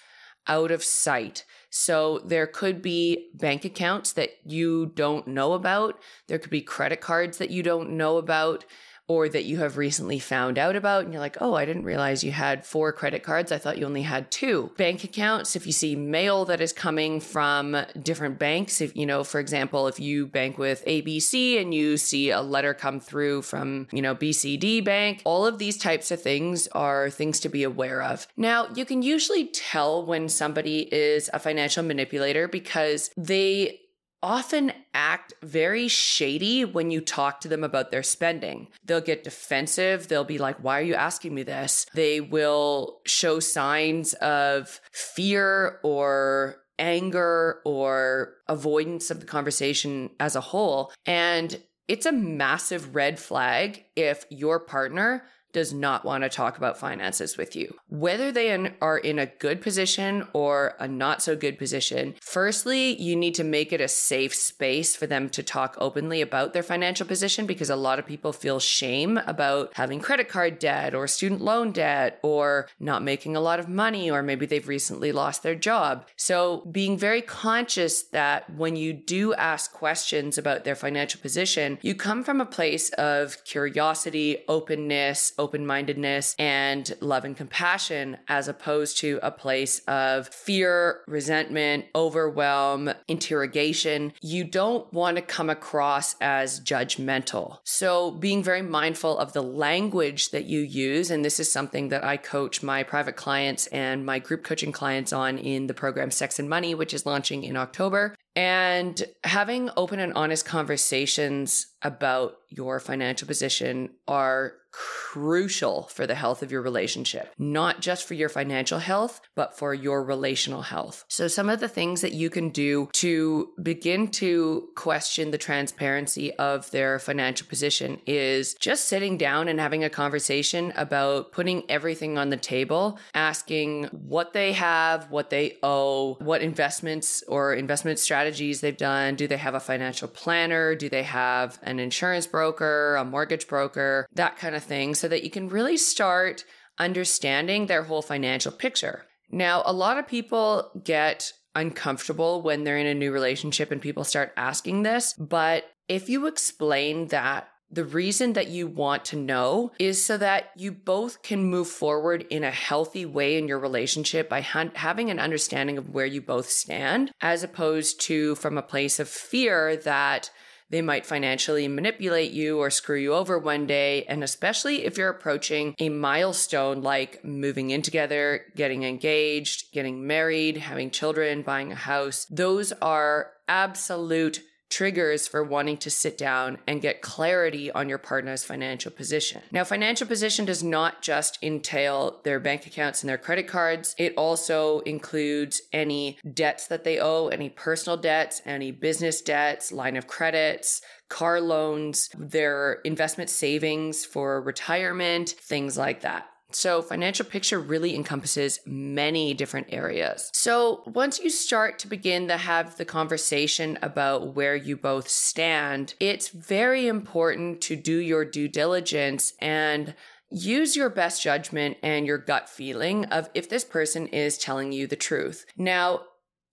out 0.48 0.72
of 0.72 0.82
sight. 0.82 1.44
So 1.70 2.18
there 2.24 2.48
could 2.48 2.82
be 2.82 3.30
bank 3.34 3.64
accounts 3.64 4.14
that 4.14 4.30
you 4.44 4.86
don't 4.86 5.28
know 5.28 5.52
about. 5.52 6.02
There 6.26 6.40
could 6.40 6.50
be 6.50 6.60
credit 6.60 7.00
cards 7.00 7.38
that 7.38 7.50
you 7.50 7.62
don't 7.62 7.90
know 7.90 8.16
about 8.16 8.64
or 9.08 9.28
that 9.28 9.44
you 9.44 9.58
have 9.58 9.76
recently 9.76 10.18
found 10.18 10.58
out 10.58 10.76
about 10.76 11.04
and 11.04 11.12
you're 11.12 11.20
like, 11.20 11.36
oh, 11.40 11.54
I 11.54 11.64
didn't 11.64 11.84
realize 11.84 12.24
you 12.24 12.32
had 12.32 12.64
four 12.64 12.92
credit 12.92 13.22
cards. 13.22 13.52
I 13.52 13.58
thought 13.58 13.78
you 13.78 13.86
only 13.86 14.02
had 14.02 14.30
two. 14.30 14.72
Bank 14.76 15.04
accounts, 15.04 15.56
if 15.56 15.66
you 15.66 15.72
see 15.72 15.96
mail 15.96 16.44
that 16.46 16.60
is 16.60 16.72
coming 16.72 17.20
from 17.20 17.76
different 18.00 18.38
banks, 18.38 18.80
if 18.80 18.96
you 18.96 19.06
know, 19.06 19.24
for 19.24 19.40
example, 19.40 19.86
if 19.88 19.98
you 19.98 20.26
bank 20.26 20.58
with 20.58 20.84
ABC 20.86 21.60
and 21.60 21.74
you 21.74 21.96
see 21.96 22.30
a 22.30 22.40
letter 22.40 22.74
come 22.74 23.00
through 23.00 23.42
from, 23.42 23.88
you 23.92 24.02
know, 24.02 24.14
BCD 24.14 24.84
Bank, 24.84 25.22
all 25.24 25.44
of 25.44 25.58
these 25.58 25.76
types 25.76 26.10
of 26.10 26.22
things 26.22 26.68
are 26.68 27.10
things 27.10 27.40
to 27.40 27.48
be 27.48 27.62
aware 27.64 28.02
of. 28.02 28.26
Now, 28.36 28.68
you 28.74 28.84
can 28.84 29.02
usually 29.02 29.46
tell 29.46 30.06
when 30.06 30.28
somebody 30.28 30.82
is 30.92 31.28
a 31.32 31.38
financial 31.38 31.82
manipulator 31.82 32.48
because 32.48 33.10
they 33.16 33.80
often 34.22 34.72
act 34.94 35.32
very 35.42 35.88
shady 35.88 36.64
when 36.64 36.90
you 36.90 37.00
talk 37.00 37.40
to 37.40 37.48
them 37.48 37.64
about 37.64 37.90
their 37.90 38.02
spending. 38.02 38.68
They'll 38.84 39.00
get 39.00 39.24
defensive. 39.24 40.08
They'll 40.08 40.24
be 40.24 40.38
like, 40.38 40.62
Why 40.62 40.78
are 40.78 40.84
you 40.84 40.94
asking 40.94 41.34
me 41.34 41.42
this? 41.42 41.86
They 41.94 42.20
will 42.20 43.00
show 43.04 43.40
signs 43.40 44.14
of 44.14 44.80
fear 44.92 45.80
or 45.82 46.62
anger 46.78 47.60
or 47.64 48.34
avoidance 48.48 49.10
of 49.10 49.20
the 49.20 49.26
conversation 49.26 50.10
as 50.18 50.36
a 50.36 50.40
whole. 50.40 50.92
And 51.06 51.60
it's 51.88 52.06
a 52.06 52.12
massive 52.12 52.94
red 52.94 53.18
flag 53.18 53.84
if 53.96 54.24
your 54.30 54.60
partner 54.60 55.24
does 55.52 55.72
not 55.72 56.04
want 56.04 56.24
to 56.24 56.28
talk 56.28 56.56
about 56.56 56.78
finances 56.78 57.36
with 57.36 57.54
you. 57.54 57.74
Whether 57.88 58.32
they 58.32 58.52
are 58.80 58.98
in 58.98 59.18
a 59.18 59.26
good 59.26 59.60
position 59.60 60.26
or 60.32 60.74
a 60.78 60.88
not 60.88 61.22
so 61.22 61.36
good 61.36 61.58
position, 61.58 62.14
firstly, 62.20 63.00
you 63.00 63.14
need 63.16 63.34
to 63.34 63.44
make 63.44 63.72
it 63.72 63.80
a 63.80 63.88
safe 63.88 64.34
space 64.34 64.96
for 64.96 65.06
them 65.06 65.28
to 65.30 65.42
talk 65.42 65.76
openly 65.78 66.20
about 66.20 66.52
their 66.52 66.62
financial 66.62 67.06
position 67.06 67.46
because 67.46 67.70
a 67.70 67.76
lot 67.76 67.98
of 67.98 68.06
people 68.06 68.32
feel 68.32 68.60
shame 68.60 69.18
about 69.26 69.72
having 69.74 70.00
credit 70.00 70.28
card 70.28 70.58
debt 70.58 70.94
or 70.94 71.06
student 71.06 71.40
loan 71.40 71.72
debt 71.72 72.18
or 72.22 72.68
not 72.80 73.02
making 73.02 73.36
a 73.36 73.40
lot 73.40 73.60
of 73.60 73.68
money, 73.68 74.10
or 74.10 74.22
maybe 74.22 74.46
they've 74.46 74.68
recently 74.68 75.12
lost 75.12 75.42
their 75.42 75.54
job. 75.54 76.06
So, 76.16 76.66
being 76.70 76.96
very 76.96 77.22
conscious 77.22 78.02
that 78.02 78.48
when 78.50 78.76
you 78.76 78.92
do 78.92 79.34
ask 79.34 79.72
questions 79.72 80.38
about 80.38 80.64
their 80.64 80.74
financial 80.74 81.20
position, 81.20 81.78
you 81.82 81.94
come 81.94 82.24
from 82.24 82.40
a 82.40 82.46
place 82.46 82.90
of 82.90 83.42
curiosity, 83.44 84.38
openness, 84.48 85.32
open 85.42 85.66
mindedness, 85.66 86.34
and 86.38 86.94
love 87.00 87.24
and 87.24 87.36
compassion, 87.36 88.16
as 88.28 88.48
opposed 88.48 88.96
to 88.98 89.18
a 89.22 89.30
place 89.30 89.80
of 89.80 90.28
fear, 90.28 91.00
resentment, 91.06 91.84
overwhelm, 91.94 92.90
interrogation. 93.08 94.12
You 94.22 94.44
don't 94.44 94.90
want 94.92 95.16
to 95.16 95.22
come 95.22 95.50
across 95.50 96.14
as 96.20 96.60
judgmental. 96.60 97.58
So, 97.64 98.12
being 98.12 98.42
very 98.42 98.62
mindful 98.62 99.18
of 99.18 99.32
the 99.32 99.42
language 99.42 100.30
that 100.30 100.44
you 100.44 100.60
use, 100.60 101.10
and 101.10 101.24
this 101.24 101.40
is 101.40 101.50
something 101.50 101.88
that 101.88 102.04
I 102.04 102.16
coach 102.16 102.62
my 102.62 102.84
private 102.84 103.16
clients 103.16 103.66
and 103.66 104.06
my 104.06 104.20
group 104.20 104.44
coaching 104.44 104.72
clients 104.72 105.12
on 105.12 105.38
in 105.38 105.66
the 105.66 105.74
program 105.74 106.10
Sex 106.12 106.38
and 106.38 106.48
Money, 106.48 106.74
which 106.74 106.94
is 106.94 107.04
launching 107.04 107.42
in 107.42 107.56
October. 107.56 108.14
And 108.34 109.02
having 109.24 109.70
open 109.76 110.00
and 110.00 110.14
honest 110.14 110.46
conversations 110.46 111.66
about 111.82 112.36
your 112.48 112.80
financial 112.80 113.26
position 113.26 113.90
are 114.06 114.54
crucial 114.72 115.82
for 115.88 116.06
the 116.06 116.14
health 116.14 116.42
of 116.42 116.50
your 116.50 116.62
relationship, 116.62 117.30
not 117.38 117.80
just 117.80 118.08
for 118.08 118.14
your 118.14 118.30
financial 118.30 118.78
health, 118.78 119.20
but 119.34 119.56
for 119.56 119.74
your 119.74 120.02
relational 120.02 120.62
health. 120.62 121.04
So, 121.08 121.28
some 121.28 121.50
of 121.50 121.60
the 121.60 121.68
things 121.68 122.00
that 122.00 122.12
you 122.12 122.30
can 122.30 122.48
do 122.48 122.88
to 122.94 123.50
begin 123.62 124.08
to 124.12 124.68
question 124.74 125.30
the 125.30 125.38
transparency 125.38 126.32
of 126.36 126.70
their 126.70 126.98
financial 126.98 127.46
position 127.46 128.00
is 128.06 128.54
just 128.54 128.86
sitting 128.86 129.18
down 129.18 129.48
and 129.48 129.60
having 129.60 129.84
a 129.84 129.90
conversation 129.90 130.72
about 130.74 131.32
putting 131.32 131.70
everything 131.70 132.16
on 132.16 132.30
the 132.30 132.36
table, 132.38 132.98
asking 133.14 133.84
what 133.92 134.32
they 134.32 134.52
have, 134.52 135.10
what 135.10 135.28
they 135.28 135.58
owe, 135.62 136.14
what 136.14 136.40
investments 136.40 137.22
or 137.28 137.52
investment 137.52 137.98
strategies 137.98 138.21
they've 138.60 138.76
done. 138.76 139.16
Do 139.16 139.26
they 139.26 139.36
have 139.36 139.54
a 139.54 139.60
financial 139.60 140.08
planner? 140.08 140.74
Do 140.74 140.88
they 140.88 141.02
have 141.02 141.58
an 141.62 141.78
insurance 141.78 142.26
broker, 142.26 142.96
a 142.96 143.04
mortgage 143.04 143.48
broker, 143.48 144.06
that 144.14 144.36
kind 144.36 144.54
of 144.54 144.62
thing, 144.62 144.94
so 144.94 145.08
that 145.08 145.24
you 145.24 145.30
can 145.30 145.48
really 145.48 145.76
start 145.76 146.44
understanding 146.78 147.66
their 147.66 147.84
whole 147.84 148.02
financial 148.02 148.52
picture. 148.52 149.04
Now, 149.30 149.62
a 149.64 149.72
lot 149.72 149.98
of 149.98 150.06
people 150.06 150.70
get 150.84 151.32
uncomfortable 151.54 152.42
when 152.42 152.64
they're 152.64 152.78
in 152.78 152.86
a 152.86 152.94
new 152.94 153.12
relationship 153.12 153.70
and 153.70 153.80
people 153.80 154.04
start 154.04 154.32
asking 154.36 154.82
this, 154.82 155.14
but 155.14 155.64
if 155.88 156.08
you 156.08 156.26
explain 156.26 157.08
that 157.08 157.48
the 157.72 157.84
reason 157.84 158.34
that 158.34 158.48
you 158.48 158.66
want 158.66 159.06
to 159.06 159.16
know 159.16 159.72
is 159.78 160.04
so 160.04 160.18
that 160.18 160.50
you 160.56 160.70
both 160.70 161.22
can 161.22 161.44
move 161.44 161.68
forward 161.68 162.26
in 162.28 162.44
a 162.44 162.50
healthy 162.50 163.06
way 163.06 163.38
in 163.38 163.48
your 163.48 163.58
relationship 163.58 164.28
by 164.28 164.42
ha- 164.42 164.68
having 164.74 165.10
an 165.10 165.18
understanding 165.18 165.78
of 165.78 165.88
where 165.88 166.06
you 166.06 166.20
both 166.20 166.50
stand, 166.50 167.12
as 167.22 167.42
opposed 167.42 168.00
to 168.02 168.34
from 168.34 168.58
a 168.58 168.62
place 168.62 169.00
of 169.00 169.08
fear 169.08 169.76
that 169.76 170.30
they 170.68 170.82
might 170.82 171.04
financially 171.04 171.68
manipulate 171.68 172.32
you 172.32 172.58
or 172.58 172.70
screw 172.70 172.98
you 172.98 173.12
over 173.12 173.38
one 173.38 173.66
day. 173.66 174.04
And 174.04 174.24
especially 174.24 174.86
if 174.86 174.96
you're 174.96 175.10
approaching 175.10 175.74
a 175.78 175.90
milestone 175.90 176.80
like 176.80 177.22
moving 177.24 177.70
in 177.70 177.82
together, 177.82 178.46
getting 178.56 178.82
engaged, 178.82 179.70
getting 179.72 180.06
married, 180.06 180.56
having 180.56 180.90
children, 180.90 181.42
buying 181.42 181.72
a 181.72 181.76
house, 181.76 182.26
those 182.30 182.72
are 182.80 183.32
absolute 183.48 184.42
triggers 184.72 185.28
for 185.28 185.44
wanting 185.44 185.76
to 185.76 185.90
sit 185.90 186.16
down 186.16 186.56
and 186.66 186.80
get 186.80 187.02
clarity 187.02 187.70
on 187.70 187.90
your 187.90 187.98
partner's 187.98 188.42
financial 188.42 188.90
position. 188.90 189.42
Now, 189.52 189.64
financial 189.64 190.06
position 190.06 190.46
does 190.46 190.64
not 190.64 191.02
just 191.02 191.38
entail 191.42 192.20
their 192.24 192.40
bank 192.40 192.66
accounts 192.66 193.02
and 193.02 193.10
their 193.10 193.18
credit 193.18 193.46
cards, 193.46 193.94
it 193.98 194.14
also 194.16 194.80
includes 194.80 195.60
any 195.74 196.18
debts 196.32 196.68
that 196.68 196.84
they 196.84 196.98
owe, 196.98 197.28
any 197.28 197.50
personal 197.50 197.98
debts, 197.98 198.40
any 198.46 198.70
business 198.70 199.20
debts, 199.20 199.72
line 199.72 199.96
of 199.96 200.06
credits, 200.06 200.80
car 201.10 201.38
loans, 201.38 202.08
their 202.16 202.80
investment 202.84 203.28
savings 203.28 204.06
for 204.06 204.40
retirement, 204.40 205.28
things 205.28 205.76
like 205.76 206.00
that. 206.00 206.31
So, 206.54 206.82
financial 206.82 207.24
picture 207.26 207.58
really 207.58 207.94
encompasses 207.94 208.60
many 208.66 209.34
different 209.34 209.68
areas. 209.70 210.30
So, 210.32 210.82
once 210.86 211.18
you 211.20 211.30
start 211.30 211.78
to 211.80 211.88
begin 211.88 212.28
to 212.28 212.36
have 212.36 212.76
the 212.76 212.84
conversation 212.84 213.78
about 213.82 214.34
where 214.34 214.56
you 214.56 214.76
both 214.76 215.08
stand, 215.08 215.94
it's 216.00 216.28
very 216.28 216.86
important 216.86 217.60
to 217.62 217.76
do 217.76 217.98
your 217.98 218.24
due 218.24 218.48
diligence 218.48 219.34
and 219.40 219.94
use 220.30 220.76
your 220.76 220.88
best 220.88 221.22
judgment 221.22 221.76
and 221.82 222.06
your 222.06 222.18
gut 222.18 222.48
feeling 222.48 223.04
of 223.06 223.28
if 223.34 223.48
this 223.48 223.64
person 223.64 224.06
is 224.08 224.38
telling 224.38 224.72
you 224.72 224.86
the 224.86 224.96
truth. 224.96 225.44
Now, 225.56 226.02